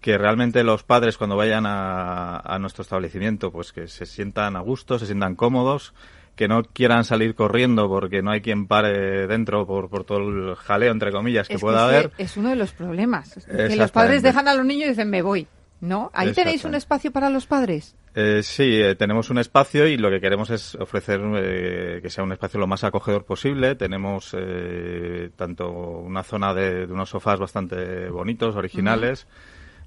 [0.00, 4.60] que realmente los padres cuando vayan a, a, nuestro establecimiento, pues que se sientan a
[4.60, 5.92] gusto, se sientan cómodos,
[6.38, 10.54] que no quieran salir corriendo porque no hay quien pare dentro por, por todo el
[10.54, 12.12] jaleo, entre comillas, que es pueda que haber.
[12.16, 15.20] Es uno de los problemas, que los padres dejan a los niños y dicen, me
[15.20, 15.48] voy.
[15.80, 16.10] ¿No?
[16.12, 17.94] ¿Ahí tenéis un espacio para los padres?
[18.20, 22.24] Eh, sí, eh, tenemos un espacio y lo que queremos es ofrecer eh, que sea
[22.24, 23.76] un espacio lo más acogedor posible.
[23.76, 29.28] Tenemos eh, tanto una zona de, de, unos sofás bastante bonitos, originales,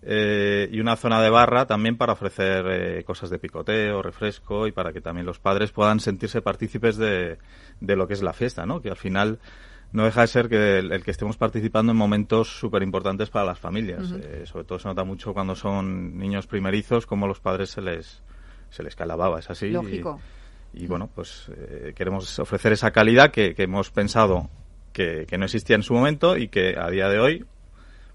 [0.02, 5.02] y una zona de barra también para ofrecer cosas de picoteo, refresco y para que
[5.02, 7.38] también los padres puedan sentirse partícipes de,
[7.82, 8.82] de lo que es la fiesta, ¿no?
[8.82, 9.40] Que al final
[9.94, 13.46] no deja de ser que el, el que estemos participando en momentos súper importantes para
[13.46, 14.12] las familias.
[14.12, 14.24] Uh -huh.
[14.24, 18.24] eh, sobre todo se nota mucho cuando son niños primerizos, como los padres se les,
[18.70, 19.70] se les calababa, es así.
[19.70, 20.20] Lógico.
[20.74, 24.50] Y, y bueno, pues eh, queremos ofrecer esa calidad que, que hemos pensado
[24.94, 27.46] que, que, no existía en su momento y que a día de hoy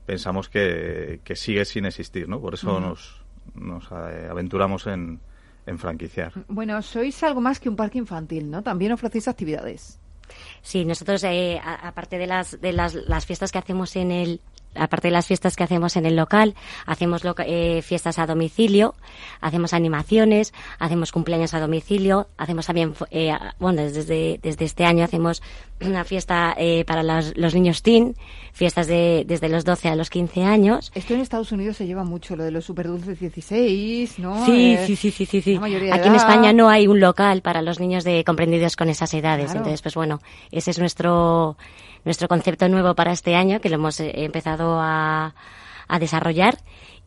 [0.06, 2.40] pensamos que, que sigue sin existir, ¿no?
[2.40, 2.88] Por eso uh -huh.
[2.88, 3.24] nos,
[3.54, 5.20] nos eh, aventuramos en,
[5.66, 6.32] en franquiciar.
[6.48, 8.62] Bueno, sois algo más que un parque infantil, ¿no?
[8.62, 10.00] También ofrecéis actividades.
[10.62, 14.40] Sí, nosotros, eh, aparte de las, de las, las fiestas que hacemos en el
[14.74, 16.54] aparte de las fiestas que hacemos en el local,
[16.86, 18.94] hacemos loca eh, fiestas a domicilio,
[19.40, 25.42] hacemos animaciones, hacemos cumpleaños a domicilio, hacemos también, eh, bueno, desde, desde este año hacemos
[25.80, 28.16] una fiesta eh, para los, los, niños teen,
[28.52, 30.92] fiestas de, desde los 12 a los 15 años.
[30.94, 34.44] Esto en Estados Unidos se lleva mucho, lo de los superdulces 16, ¿no?
[34.46, 35.40] Sí, sí, sí, sí, sí.
[35.42, 35.56] sí.
[35.92, 39.46] Aquí en España no hay un local para los niños de comprendidos con esas edades.
[39.46, 39.60] Claro.
[39.60, 41.56] Entonces, pues bueno, ese es nuestro
[42.06, 45.34] nuestro concepto nuevo para este año, que lo hemos eh, empezado a,
[45.88, 46.56] a desarrollar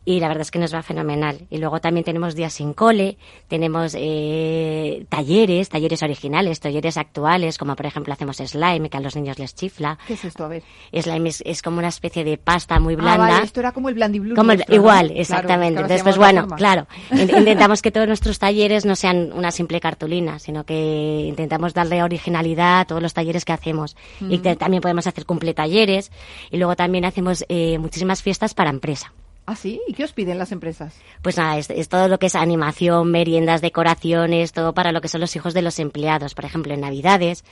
[0.04, 1.46] y la verdad es que nos va fenomenal.
[1.50, 7.76] Y luego también tenemos días sin cole, tenemos eh, talleres, talleres originales, talleres actuales, como
[7.76, 9.98] por ejemplo hacemos slime, que a los niños les chifla.
[10.06, 10.44] ¿Qué es esto?
[10.44, 10.62] A ver.
[10.92, 13.26] Slime es, es como una especie de pasta muy blanda.
[13.26, 14.34] Ah, vale, esto era como el blandiblue.
[14.34, 15.20] Como el, nuestro, igual, ¿no?
[15.20, 15.74] exactamente.
[15.74, 20.38] Claro, Entonces, pues bueno, claro, intentamos que todos nuestros talleres no sean una simple cartulina,
[20.38, 23.96] sino que intentamos darle originalidad a todos los talleres que hacemos.
[24.20, 24.32] Mm.
[24.32, 26.10] Y que también podemos hacer cumple talleres
[26.50, 29.12] y luego también hacemos eh, muchísimas fiestas para empresa.
[29.50, 29.80] ¿Ah, sí?
[29.88, 30.94] ¿Y qué os piden las empresas?
[31.22, 35.08] Pues nada, es, es, todo lo que es animación, meriendas, decoraciones, todo para lo que
[35.08, 36.34] son los hijos de los empleados.
[36.34, 37.42] Por ejemplo, en Navidades,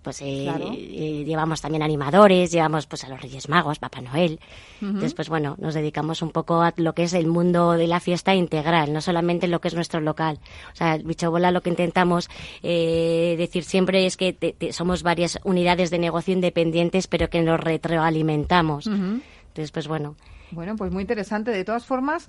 [0.00, 0.72] pues eh, claro.
[0.72, 4.40] eh, llevamos también animadores, llevamos pues a los Reyes Magos, Papá Noel.
[4.80, 5.00] Uh -huh.
[5.00, 8.34] Después, bueno, nos dedicamos un poco a lo que es el mundo de la fiesta
[8.34, 10.38] integral, no solamente lo que es nuestro local.
[10.72, 12.30] O sea, Bicho Bola lo que intentamos
[12.62, 17.42] eh, decir siempre es que te, te, somos varias unidades de negocio independientes, pero que
[17.42, 18.86] nos retroalimentamos.
[18.86, 19.20] Uh -huh.
[19.48, 20.16] Entonces, pues bueno.
[20.54, 21.50] Bueno, pues muy interesante.
[21.50, 22.28] De todas formas,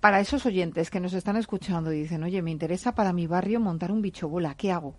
[0.00, 3.60] para esos oyentes que nos están escuchando y dicen, oye, me interesa para mi barrio
[3.60, 4.94] montar un bicho bola, ¿qué hago?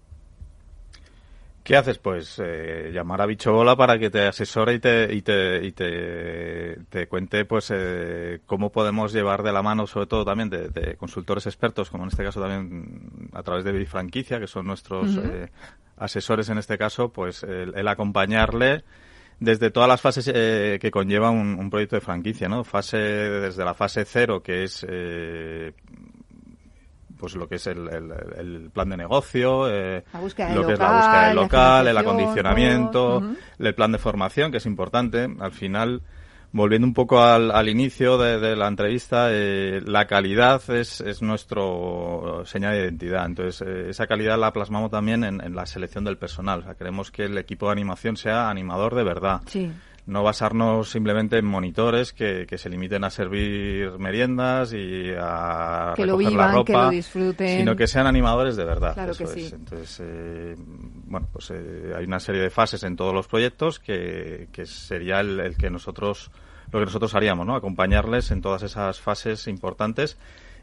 [1.67, 1.97] ¿Qué haces?
[1.97, 6.77] Pues eh, llamar a Bichobola para que te asesore y te, y te, y te,
[6.89, 11.45] te cuente pues eh, cómo podemos llevar de la mano, sobre todo también de, consultores
[11.45, 15.49] expertos, como en este caso también a través de Franquicia, que son nuestros eh,
[15.97, 18.85] asesores en este caso, pues el, acompañarle
[19.39, 22.63] desde todas las fases que conlleva un, un, proyecto de franquicia, ¿no?
[22.63, 24.85] Fase, desde la fase cero, que es
[27.17, 31.27] pues lo que es el, el, plan de negocio, eh, lo que es la búsqueda
[31.27, 33.21] del local, el acondicionamiento,
[33.59, 35.27] el plan de formación, que es importante.
[35.39, 36.01] Al final,
[36.57, 42.43] volviendo un poco al, al inicio de, la entrevista, eh, la calidad es, es nuestro
[42.45, 43.25] señal de identidad.
[43.25, 46.59] Entonces, eh, esa calidad la plasmamos también en, en, la selección del personal.
[46.59, 49.41] O sea, queremos que el equipo de animación sea animador de verdad.
[49.45, 49.71] Sí
[50.07, 56.31] no basarnos simplemente en monitores que, se limiten a servir meriendas y a que recoger
[56.31, 57.59] lo la ropa, que lo disfruten.
[57.59, 58.93] sino que sean animadores de verdad.
[58.93, 59.49] Claro que sí.
[59.53, 64.47] Entonces, eh, bueno, pues eh, hay una serie de fases en todos los proyectos que,
[64.53, 66.31] que sería el, que nosotros
[66.71, 67.55] lo que nosotros haríamos, ¿no?
[67.55, 70.17] Acompañarles en todas esas fases importantes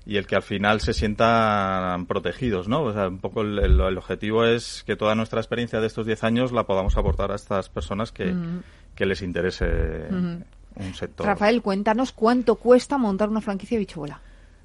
[0.06, 2.82] y el que al final se sientan protegidos, ¿no?
[2.82, 6.52] O sea, un poco el, objetivo es que toda nuestra experiencia de estos 10 años
[6.52, 8.34] la podamos aportar a estas personas que,
[8.94, 9.64] que les interese
[10.76, 11.26] un sector.
[11.26, 14.20] Rafael, cuéntanos cuánto cuesta montar una franquicia de bichobola.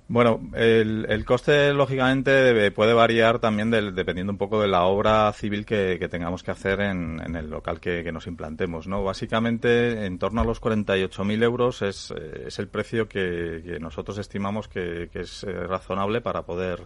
[0.09, 5.67] Bueno, el, el, coste lógicamente puede variar también dependiendo un poco de la obra civil
[5.67, 8.87] que, tengamos que hacer en, en el local que, nos implantemos.
[8.87, 9.03] ¿no?
[9.03, 15.11] Básicamente, en torno a los 48.000 euros es, es, el precio que, nosotros estimamos que,
[15.13, 16.81] es eh, razonable para poder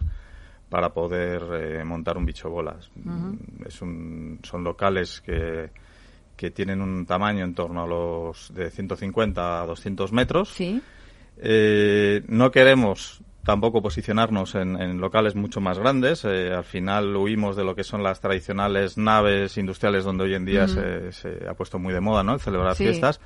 [0.68, 1.42] para poder
[1.78, 2.90] eh, montar un bicho bolas.
[3.64, 5.70] es un, son locales que,
[6.36, 10.50] que tienen un tamaño en torno a los de 150 a 200 metros.
[10.50, 10.82] Sí.
[11.38, 16.24] Eh, no queremos tampoco posicionarnos en, locales mucho más grandes.
[16.24, 20.44] Eh, al final huimos de lo que son las tradicionales naves industriales donde hoy en
[20.44, 22.34] día se, ha puesto muy de moda, ¿no?
[22.34, 23.20] El celebrar fiestas.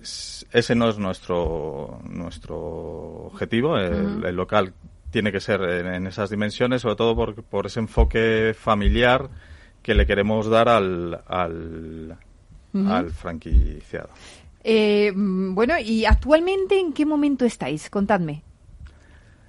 [0.00, 3.76] Ese no es nuestro nuestro objetivo.
[3.76, 4.72] El, local
[5.10, 9.28] tiene que ser en, esas dimensiones, sobre todo por, por ese enfoque familiar
[9.82, 12.16] que le queremos dar al, al,
[12.86, 14.10] al franquiciado.
[14.62, 17.88] Eh, bueno, ¿y actualmente en qué momento estáis?
[17.90, 18.42] Contadme.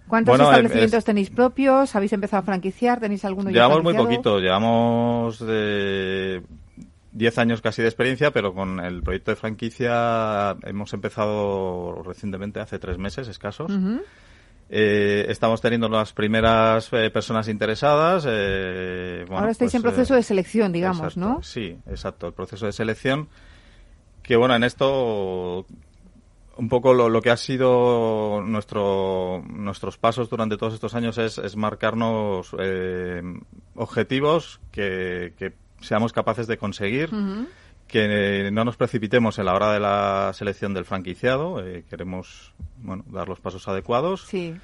[0.07, 1.95] ¿Cuántos establecimientos tenéis propios?
[1.95, 2.99] ¿Habéis empezado a franquiciar?
[2.99, 6.43] ¿Tenéis alguno ya Llevamos muy poquito, llevamos de
[7.14, 12.78] 10 años casi de experiencia, pero con el proyecto de franquicia hemos empezado recientemente, hace
[12.78, 13.72] tres meses escasos.
[14.70, 18.26] Eh, estamos teniendo las primeras eh, personas interesadas.
[18.28, 21.43] Eh, Ahora estáis en proceso de selección, digamos, ¿no?
[21.43, 23.28] Sí, exacto, el proceso de selección.
[24.22, 25.65] Que bueno, en esto
[26.57, 32.55] un poco lo, que ha sido nuestro, nuestros pasos durante todos estos años es, marcarnos
[33.76, 37.09] objetivos que, seamos capaces de conseguir
[37.91, 41.61] que no nos precipitemos en la hora de la selección del franquiciado.
[41.65, 44.22] Eh, queremos bueno, dar los pasos adecuados.
[44.28, 44.55] Sí.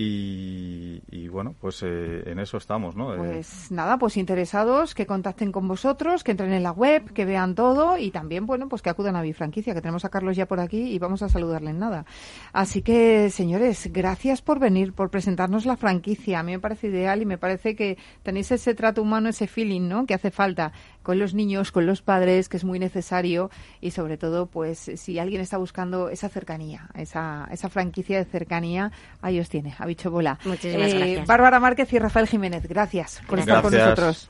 [0.00, 3.14] Y, bueno, pues eh, en eso estamos, ¿no?
[3.14, 7.24] Eh, pues nada, pues interesados que contacten con vosotros, que entren en la web, que
[7.24, 10.46] vean todo y también, bueno, pues que acudan a Bifranquicia, que tenemos a Carlos ya
[10.46, 12.06] por aquí y vamos a saludarle en nada.
[12.52, 16.38] Así que, señores, gracias por venir, por presentarnos la franquicia.
[16.38, 19.88] A mí me parece ideal y me parece que tenéis ese trato humano, ese feeling,
[19.88, 20.06] ¿no?
[20.06, 20.72] Que hace falta
[21.08, 23.50] con los niños, con los padres, que es muy necesario
[23.80, 28.92] y sobre todo, pues si alguien está buscando esa cercanía, esa, esa franquicia de cercanía,
[29.22, 30.38] ahí os tiene, a Bicho Bola.
[30.44, 31.26] Muchísimas eh, gracias.
[31.26, 34.28] Bárbara Márquez y Rafael Jiménez, gracias por estar con nosotros.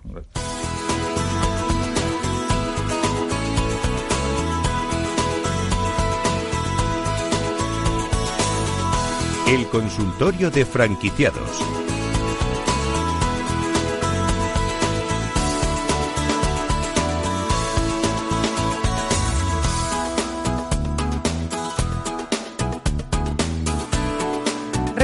[9.49, 11.88] El consultorio de franquiciados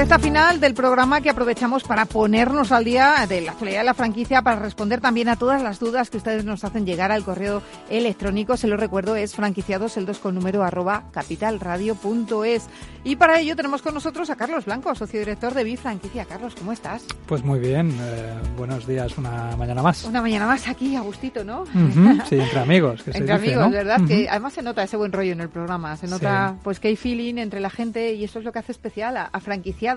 [0.05, 3.95] Esta final del programa que aprovechamos para ponernos al día de la actualidad de la
[3.95, 7.63] franquicia, para responder también a todas las dudas que ustedes nos hacen llegar al correo
[7.89, 8.59] electrónico.
[8.59, 12.69] Se lo recuerdo, es franquiciados el 2 con número arroba capitalradio.es.
[13.03, 16.27] Y para ello tenemos con nosotros a Carlos Blanco, socio director de Bifranquicia.
[16.27, 17.07] Carlos, ¿cómo estás?
[17.25, 20.05] Pues muy bien, eh, buenos días, una mañana más.
[20.05, 21.65] Una mañana más aquí, a gustito, ¿no?
[22.29, 23.03] sí, entre amigos.
[23.03, 24.01] Que entre amigos, ¿verdad?
[24.07, 26.97] Que además se nota ese buen rollo en el programa, se nota pues que hay
[26.97, 29.94] feeling entre la gente y eso es lo que hace especial a, a franquicia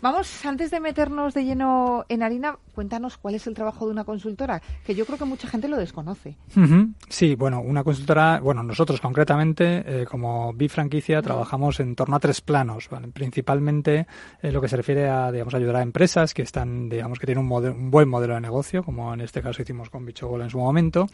[0.00, 4.04] Vamos, antes de meternos de lleno en harina, cuéntanos cuál es el trabajo de una
[4.04, 6.36] consultora, que yo creo que mucha gente lo desconoce.
[7.08, 12.40] Sí, bueno, una consultora, bueno, nosotros concretamente, eh, como Bifranquicia, trabajamos en torno a tres
[12.40, 12.88] planos.
[13.12, 14.06] Principalmente
[14.40, 17.44] eh, lo que se refiere a, digamos, ayudar a empresas que están, digamos, que tienen
[17.44, 20.58] un, un buen modelo de negocio, como en este caso hicimos con Bichogol en su
[20.58, 21.08] momento,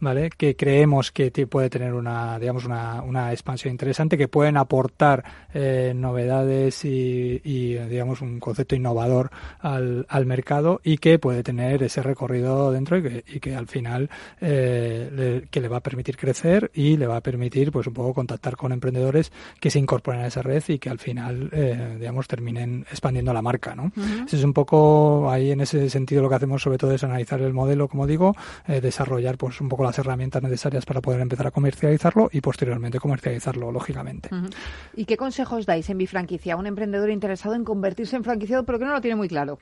[0.00, 0.30] ¿vale?
[0.30, 5.24] Que creemos que puede tener una, digamos, una, una expansión interesante, que pueden aportar
[5.54, 11.82] eh, novedades y, y, digamos, un concepto innovador al, al mercado y que puede tener
[11.82, 14.10] ese recorrido dentro y que, y que al final
[14.40, 17.94] eh, le, que le va a permitir crecer y le va a permitir pues un
[17.94, 21.96] poco contactar con emprendedores que se incorporen a esa red y que al final eh,
[21.98, 23.92] digamos terminen expandiendo la marca ¿no?
[24.26, 27.40] Ese es un poco ahí en ese sentido lo que hacemos sobre todo es analizar
[27.40, 28.34] el modelo como digo
[28.66, 32.98] eh, desarrollar pues un poco las herramientas necesarias para poder empezar a comercializarlo y posteriormente
[32.98, 34.28] comercializarlo lógicamente.
[34.94, 38.64] ¿Y qué consejos dais en mi franquicia a un emprendedor interesado en convertirse en franquiciado
[38.64, 39.58] pero que no lo tiene muy claro?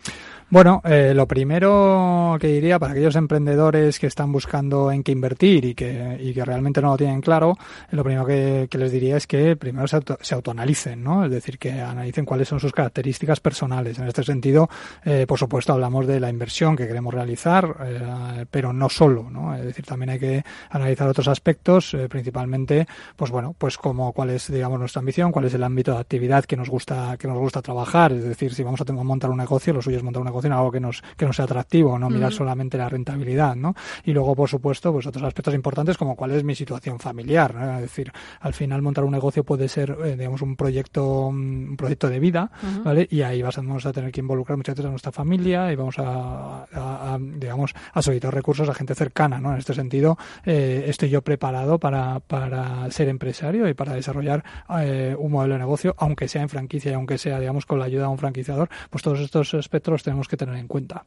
[0.49, 5.65] Bueno, eh, lo primero que diría para aquellos emprendedores que están buscando en qué invertir
[5.65, 7.57] y que, y que realmente no lo tienen claro,
[7.91, 11.25] lo primero que, les diría es que primero se, se, autoanalicen, ¿no?
[11.25, 13.99] Es decir, que analicen cuáles son sus características personales.
[13.99, 14.69] En este sentido,
[15.05, 19.55] eh, por supuesto, hablamos de la inversión que queremos realizar, eh, pero no solo, ¿no?
[19.55, 22.87] Es decir, también hay que analizar otros aspectos, eh, principalmente,
[23.17, 26.45] pues bueno, pues como cuál es, digamos, nuestra ambición, cuál es el ámbito de actividad
[26.45, 27.80] que nos gusta, que nos gusta trabajar.
[28.13, 30.27] Es decir, si vamos a tener que montar un negocio, lo suyo es montar un
[30.27, 33.75] negocio en algo que nos, que nos sea atractivo, no mirar solamente la rentabilidad, ¿no?
[34.05, 37.77] Y luego, por supuesto, pues otros aspectos importantes como cuál es mi situación familiar, ¿no?
[37.77, 42.09] Es decir, al final montar un negocio puede ser, eh, digamos, un proyecto, un proyecto
[42.09, 42.51] de vida,
[42.85, 43.07] ¿vale?
[43.11, 46.67] Y ahí vamos a tener que involucrar muchas veces a nuestra familia y vamos a,
[46.73, 49.53] a, a digamos, a solicitar recursos a gente cercana, ¿no?
[49.53, 54.45] En este sentido, eh, estoy yo preparado para, para ser empresario y para desarrollar
[54.81, 57.85] eh, un modelo de negocio, aunque sea en franquicia y aunque sea, digamos, con la
[57.85, 61.05] ayuda de un franquiciador, pues todos estos aspectos los tenemos que tener en cuenta.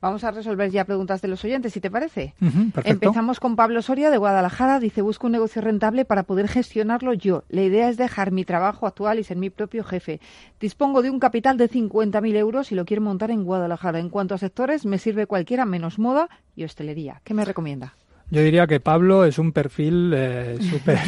[0.00, 2.34] Vamos a resolver ya preguntas de los oyentes, si te parece.
[2.40, 2.80] perfecto.
[2.90, 4.80] Empezamos con Pablo Soria de Guadalajara.
[4.80, 7.44] Dice, busco un negocio rentable para poder gestionarlo yo.
[7.48, 10.20] La idea es dejar mi trabajo actual y ser mi propio jefe.
[10.58, 14.00] Dispongo de un capital de 50.000 euros y lo quiero montar en Guadalajara.
[14.00, 17.20] En cuanto a sectores, me sirve cualquiera menos moda y hostelería.
[17.22, 17.94] ¿Qué me recomienda?
[18.30, 20.98] Yo diría que Pablo es un perfil eh, súper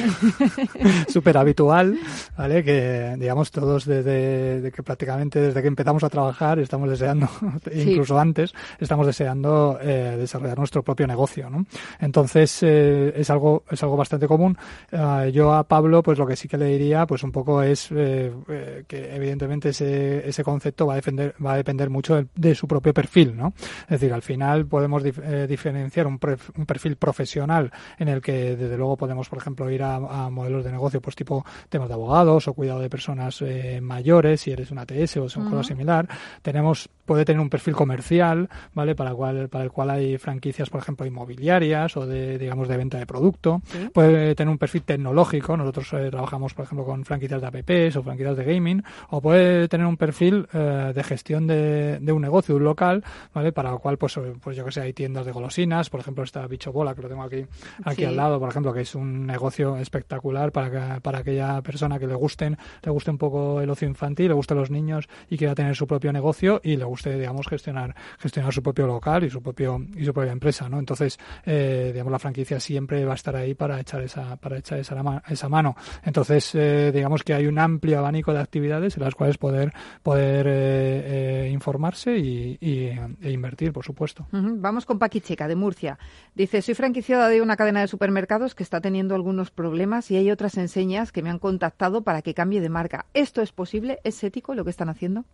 [1.08, 1.98] super habitual,
[2.36, 2.64] ¿vale?
[2.64, 7.28] Que, digamos, todos desde de que prácticamente desde que empezamos a trabajar estamos deseando,
[7.72, 11.64] incluso antes, estamos deseando eh, desarrollar nuestro propio negocio, ¿no?
[12.00, 14.56] Entonces, eh, es algo es algo bastante común.
[14.90, 17.90] Uh, yo a Pablo, pues lo que sí que le diría, pues un poco es
[17.92, 22.26] eh, eh, que evidentemente ese, ese concepto va a, defender, va a depender mucho de,
[22.34, 23.54] de, su propio perfil, ¿no?
[23.82, 25.18] Es decir, al final podemos dif
[25.48, 26.18] diferenciar un,
[26.56, 30.30] un perfil profesional profesional en el que desde luego podemos por ejemplo ir a, a
[30.30, 34.50] modelos de negocio pues tipo temas de abogados o cuidado de personas eh, mayores si
[34.50, 35.62] eres una ATS o es un uh -huh.
[35.62, 36.08] similar
[36.40, 40.70] tenemos puede tener un perfil comercial vale para el cual para el cual hay franquicias
[40.70, 43.62] por ejemplo inmobiliarias o de digamos de venta de producto.
[43.66, 43.88] ¿Sí?
[43.92, 45.56] puede tener un perfil tecnológico.
[45.56, 48.82] Nosotros eh, trabajamos por ejemplo con franquicias de apps o franquicias de gaming.
[49.10, 53.52] O puede tener un perfil eh, de gestión de, de, un negocio un local vale
[53.52, 55.90] para el cual pues pues yo que sé hay tiendas de golosinas.
[55.90, 57.46] Por ejemplo está Bicho Bola que lo tengo aquí,
[57.84, 58.04] aquí sí.
[58.04, 62.06] al lado, por ejemplo, que es un negocio espectacular para, que, para aquella persona que
[62.06, 65.54] le gusten, le guste un poco el ocio infantil, le guste los niños y quiera
[65.54, 69.42] tener su propio negocio y le guste, digamos, gestionar, gestionar su propio local y su
[69.42, 70.78] propio, y su propia empresa, ¿no?
[70.78, 74.78] Entonces, eh, digamos, la franquicia siempre va a estar ahí para echar esa, para echar
[74.78, 75.76] esa, esa mano.
[76.04, 79.72] Entonces, eh, digamos que hay un amplio abanico de actividades en las cuales poder,
[80.02, 84.26] poder eh, informarse y, e invertir, por supuesto.
[84.30, 85.98] Vamos con Paqui Checa, de Murcia.
[86.34, 90.30] Dice, soy franquiciada de una cadena de supermercados que está teniendo algunos problemas y hay
[90.30, 93.06] otras enseñas que me han contactado para que cambie de marca.
[93.14, 94.00] ¿Esto es posible?
[94.04, 95.24] ¿Es ético lo que están haciendo?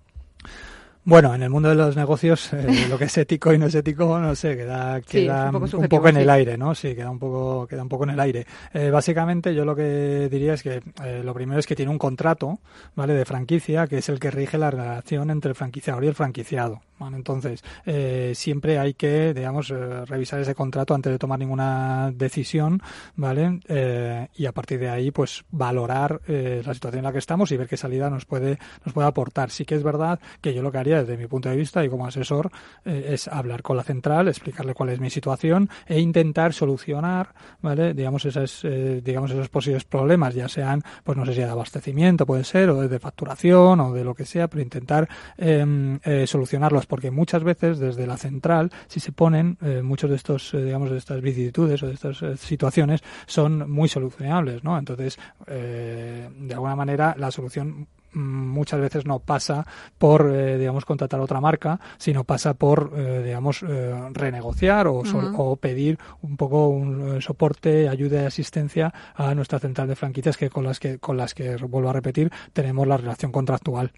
[1.04, 3.74] Bueno, en el mundo de los negocios, eh, lo que es ético y no es
[3.74, 6.20] ético, no sé, queda, queda sí, un, poco un, poco en sí.
[6.22, 6.74] el aire, ¿no?
[6.74, 8.46] Sí, queda un poco, queda un poco en el aire.
[8.74, 11.98] Eh, básicamente, yo lo que diría es que eh, lo primero es que tiene un
[11.98, 12.58] contrato,
[12.94, 13.14] ¿vale?
[13.14, 16.82] De franquicia, que es el que rige la relación entre el franquiciador y el franquiciado.
[16.98, 17.16] ¿Vale?
[17.16, 22.80] Entonces, eh, siempre hay que, digamos, eh, revisar ese contrato antes de tomar ninguna decisión,
[23.16, 23.60] ¿vale?
[23.68, 27.50] Eh, y a partir de ahí, pues, valorar eh, la situación en la que estamos
[27.52, 29.50] y ver qué salida nos puede, nos puede aportar.
[29.50, 31.88] Sí que es verdad que yo lo que haría desde mi punto de vista y
[31.88, 32.50] como asesor
[32.84, 37.94] es hablar con la central, explicarle cuál es mi situación e intentar solucionar, ¿vale?
[37.94, 38.62] Digamos, esas,
[39.02, 42.88] digamos, esos posibles problemas, ya sean, pues no sé si de abastecimiento puede ser, o
[42.88, 48.06] de facturación, o de lo que sea, pero intentar eh, solucionarlos, porque muchas veces desde
[48.06, 51.86] la central, si se ponen, eh, muchos de estos, eh, digamos, de estas vicisitudes o
[51.86, 54.78] de estas eh, situaciones son muy solucionables, ¿no?
[54.78, 59.66] Entonces, de alguna manera, la solución muchas veces no pasa
[59.98, 65.02] por, eh, digamos, contratar otra marca, sino pasa por, eh, digamos, eh, renegociar o,
[65.36, 70.50] o, pedir un poco un soporte, ayuda y asistencia a nuestra central de franquicias que
[70.50, 73.92] con las que, con las que vuelvo a repetir, tenemos la relación contractual.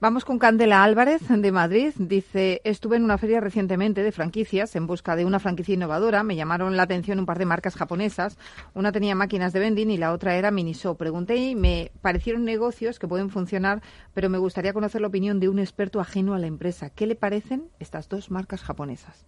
[0.00, 1.92] Vamos con Candela Álvarez de Madrid.
[1.98, 6.22] Dice, estuve en una feria recientemente de franquicias en busca de una franquicia innovadora.
[6.22, 8.38] Me llamaron la atención un par de marcas japonesas.
[8.72, 10.94] Una tenía máquinas de vending y la otra era Miniso.
[10.94, 13.82] Pregunté y me parecieron negocios que pueden funcionar,
[14.14, 16.90] pero me gustaría conocer la opinión de un experto ajeno a la empresa.
[16.90, 19.24] ¿Qué le parecen estas dos marcas japonesas?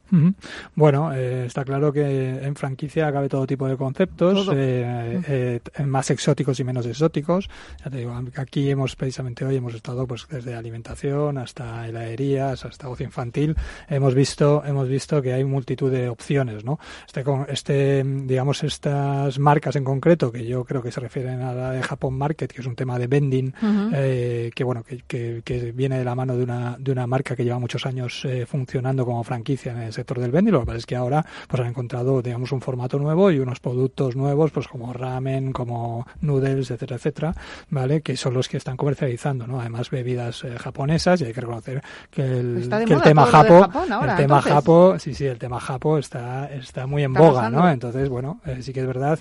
[0.74, 6.11] Bueno, eh, está claro que en franquicia cabe todo tipo de conceptos, eh, eh, más
[6.11, 7.49] exóticos y menos exóticos.
[7.84, 12.89] Ya te digo, aquí hemos precisamente hoy hemos estado pues desde alimentación hasta heladerías, hasta
[12.89, 13.57] ocio infantil,
[13.89, 16.78] hemos visto, hemos visto que hay multitud de opciones, ¿no?
[17.07, 21.70] Este, este, digamos, estas marcas en concreto, que yo creo que se refieren a la
[21.72, 23.53] de Japón Market, que es un tema de vending,
[23.95, 27.45] eh, que bueno, que, que, viene de la mano de una, de una marca que
[27.45, 30.53] lleva muchos años eh, funcionando como franquicia en el sector del vending.
[30.53, 33.61] Lo que pasa es que ahora pues han encontrado, digamos, un formato nuevo y unos
[33.61, 37.35] productos nuevos, pues como ramen, como noodles, etcétera, etcétera,
[37.70, 38.01] ¿vale?
[38.01, 39.61] Que son los que están comercializando, ¿no?
[39.61, 42.68] Además, bebidas eh, japonesas y hay que reconocer que el,
[43.03, 43.68] tema japo,
[44.05, 47.68] el tema japo, sí, sí, el tema japo está, está muy en boga, ¿no?
[47.70, 49.18] Entonces, bueno, eh, sí que es verdad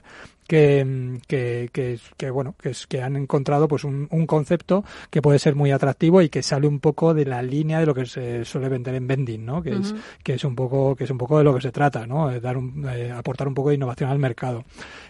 [0.47, 1.69] que, que,
[2.17, 5.71] que, bueno que es que han encontrado pues un, un, concepto que puede ser muy
[5.71, 8.95] atractivo y que sale un poco de la línea de lo que se suele vender
[8.95, 9.93] en vending no que es
[10.23, 12.57] que es un poco que es un poco de lo que se trata no dar
[12.57, 14.63] un, eh, aportar un poco de innovación al mercado.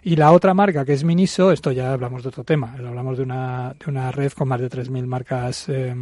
[0.03, 3.23] Y la otra marca que es Miniso esto ya hablamos de otro tema hablamos de
[3.23, 5.95] una de una red con más de 3.000 marcas eh,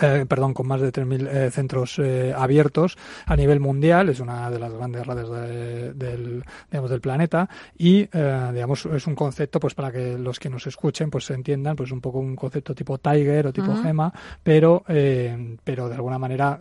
[0.00, 4.50] eh, perdón, con más de 3.000 eh, centros eh, abiertos a nivel mundial, es una
[4.50, 5.28] de las grandes redes
[5.94, 10.66] del, digamos, del planeta y, digamos, es un concepto, pues para que los que nos
[10.66, 14.12] escuchen, pues se entiendan, pues un poco un concepto tipo Tiger o tipo Gema,
[14.42, 14.82] pero,
[15.64, 16.58] pero de alguna manera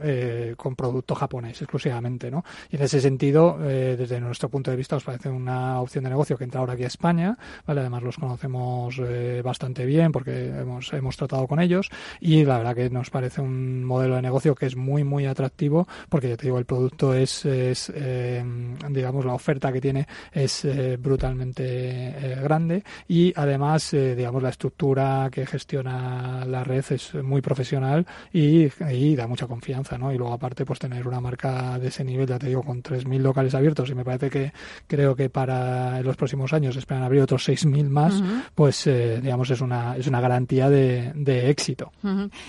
[0.57, 2.43] con producto japonés exclusivamente, ¿no?
[2.69, 6.38] Y en ese sentido, desde nuestro punto de vista, nos parece una opción de negocio
[6.38, 7.82] que entra ahora aquí a España, ¿vale?
[7.82, 9.01] Además los conocemos
[9.43, 13.86] bastante bien porque hemos, hemos tratado con ellos y la verdad que nos parece un
[13.86, 17.45] modelo de negocio que es muy, muy atractivo porque ya te digo, el producto es,
[17.45, 18.43] es eh,
[18.89, 25.30] digamos, la oferta que tiene es eh, brutalmente eh, grande y además, digamos, la estructura
[25.32, 30.11] que gestiona la red es muy profesional y, y, da mucha confianza, ¿no?
[30.11, 33.20] Y luego aparte, pues tener una marca de ese nivel, ya te digo, con 3.000
[33.20, 34.51] locales abiertos y me parece que
[34.88, 38.24] creo que para los próximos años esperan abrir otros 6.000 más,
[38.55, 38.89] pues,
[39.22, 41.91] digamos, es una, es una garantía de, de éxito.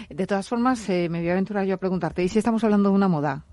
[0.08, 0.53] De todas formas,
[0.88, 3.44] eh, me voy a aventurar yo a preguntarte, ¿y si estamos hablando de una moda?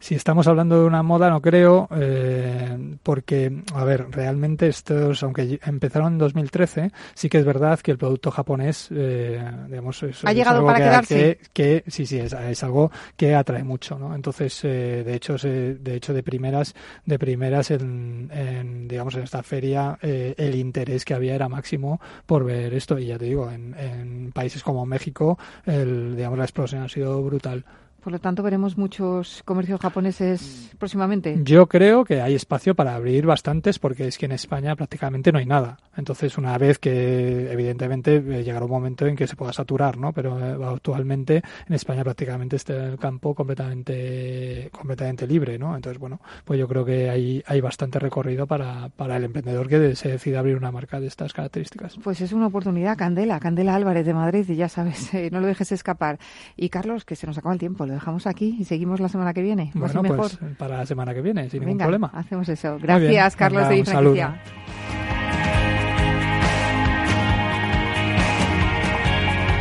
[0.00, 5.60] Si estamos hablando de una moda, no creo, eh, porque, a ver, realmente estos, aunque
[5.62, 9.38] empezaron en 2013, sí que es verdad que el producto japonés, eh,
[9.68, 11.38] digamos, es, ha llegado para que, quedarse.
[11.52, 14.14] Que, sí, sí, es, es, algo que atrae mucho, ¿no?
[14.14, 16.74] Entonces, eh, de hecho, de hecho, de primeras,
[17.04, 22.00] de primeras, en, en digamos, en esta feria, eh, el interés que había era máximo
[22.24, 22.98] por ver esto.
[22.98, 27.22] Y ya te digo, en, en países como México, el, digamos, la explosión ha sido
[27.22, 27.66] brutal.
[28.02, 31.38] Por lo tanto, veremos muchos comercios japoneses próximamente.
[31.42, 35.38] Yo creo que hay espacio para abrir bastantes porque es que en España prácticamente no
[35.38, 35.78] hay nada.
[35.96, 40.12] Entonces, una vez que, evidentemente, eh, llegará un momento en que se pueda saturar, ¿no?
[40.12, 45.76] Pero eh, actualmente en España prácticamente está el campo completamente, completamente libre, ¿no?
[45.76, 49.94] Entonces, bueno, pues yo creo que hay, hay bastante recorrido para, para el emprendedor que
[49.94, 51.98] se decida abrir una marca de estas características.
[52.02, 55.46] Pues es una oportunidad, Candela, Candela Álvarez de Madrid, y ya sabes, eh, no lo
[55.46, 56.18] dejes escapar.
[56.56, 59.34] Y Carlos, que se nos acaba el tiempo lo dejamos aquí y seguimos la semana
[59.34, 59.72] que viene.
[59.74, 60.18] Bueno, mejor.
[60.18, 62.10] pues para la semana que viene, sin ningún problema.
[62.14, 62.78] Hacemos eso.
[62.80, 64.40] Gracias, Carlos de Franquicia.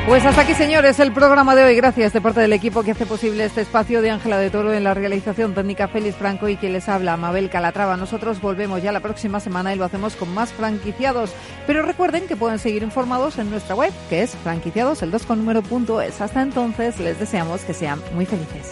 [0.09, 1.75] Pues hasta aquí, señores, el programa de hoy.
[1.75, 4.83] Gracias de parte del equipo que hace posible este espacio de Ángela de Toro en
[4.83, 7.95] la realización técnica Félix Franco y quien les habla, Mabel Calatrava.
[7.95, 11.31] Nosotros volvemos ya la próxima semana y lo hacemos con más franquiciados.
[11.67, 15.37] Pero recuerden que pueden seguir informados en nuestra web, que es franquiciados, el 2 con
[15.37, 16.19] número punto es.
[16.21, 18.71] Hasta entonces, les deseamos que sean muy felices.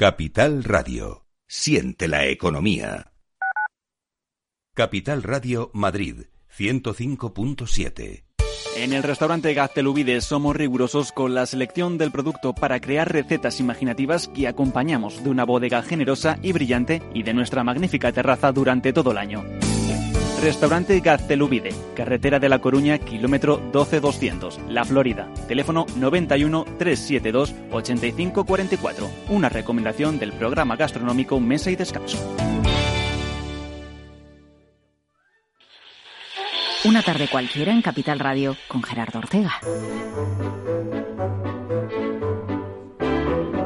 [0.00, 1.26] Capital Radio.
[1.46, 3.12] Siente la economía.
[4.74, 6.22] Capital Radio Madrid
[6.56, 8.24] 105.7.
[8.78, 14.28] En el restaurante Gaztelubides somos rigurosos con la selección del producto para crear recetas imaginativas
[14.28, 19.10] que acompañamos de una bodega generosa y brillante y de nuestra magnífica terraza durante todo
[19.10, 19.44] el año.
[20.42, 25.28] Restaurante Gaztelubide, carretera de La Coruña, kilómetro 12200, La Florida.
[25.46, 29.10] Teléfono 91 372 8544.
[29.28, 32.16] Una recomendación del programa gastronómico Mesa y Descanso.
[36.86, 39.60] Una tarde cualquiera en Capital Radio con Gerardo Ortega.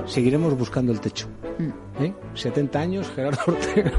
[0.07, 1.27] Seguiremos buscando el techo.
[2.01, 2.13] ¿Eh?
[2.35, 3.93] 70 años, Gerardo Ortega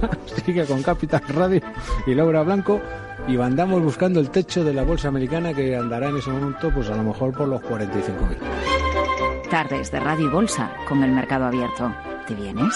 [0.45, 1.61] sigue con Capital Radio
[2.05, 2.81] y Laura Blanco
[3.27, 6.89] y andamos buscando el techo de la bolsa americana que andará en ese momento pues
[6.89, 9.49] a lo mejor por los 45.000.
[9.49, 11.93] Tardes de Radio y Bolsa con el mercado abierto.
[12.27, 12.75] ¿Te vienes?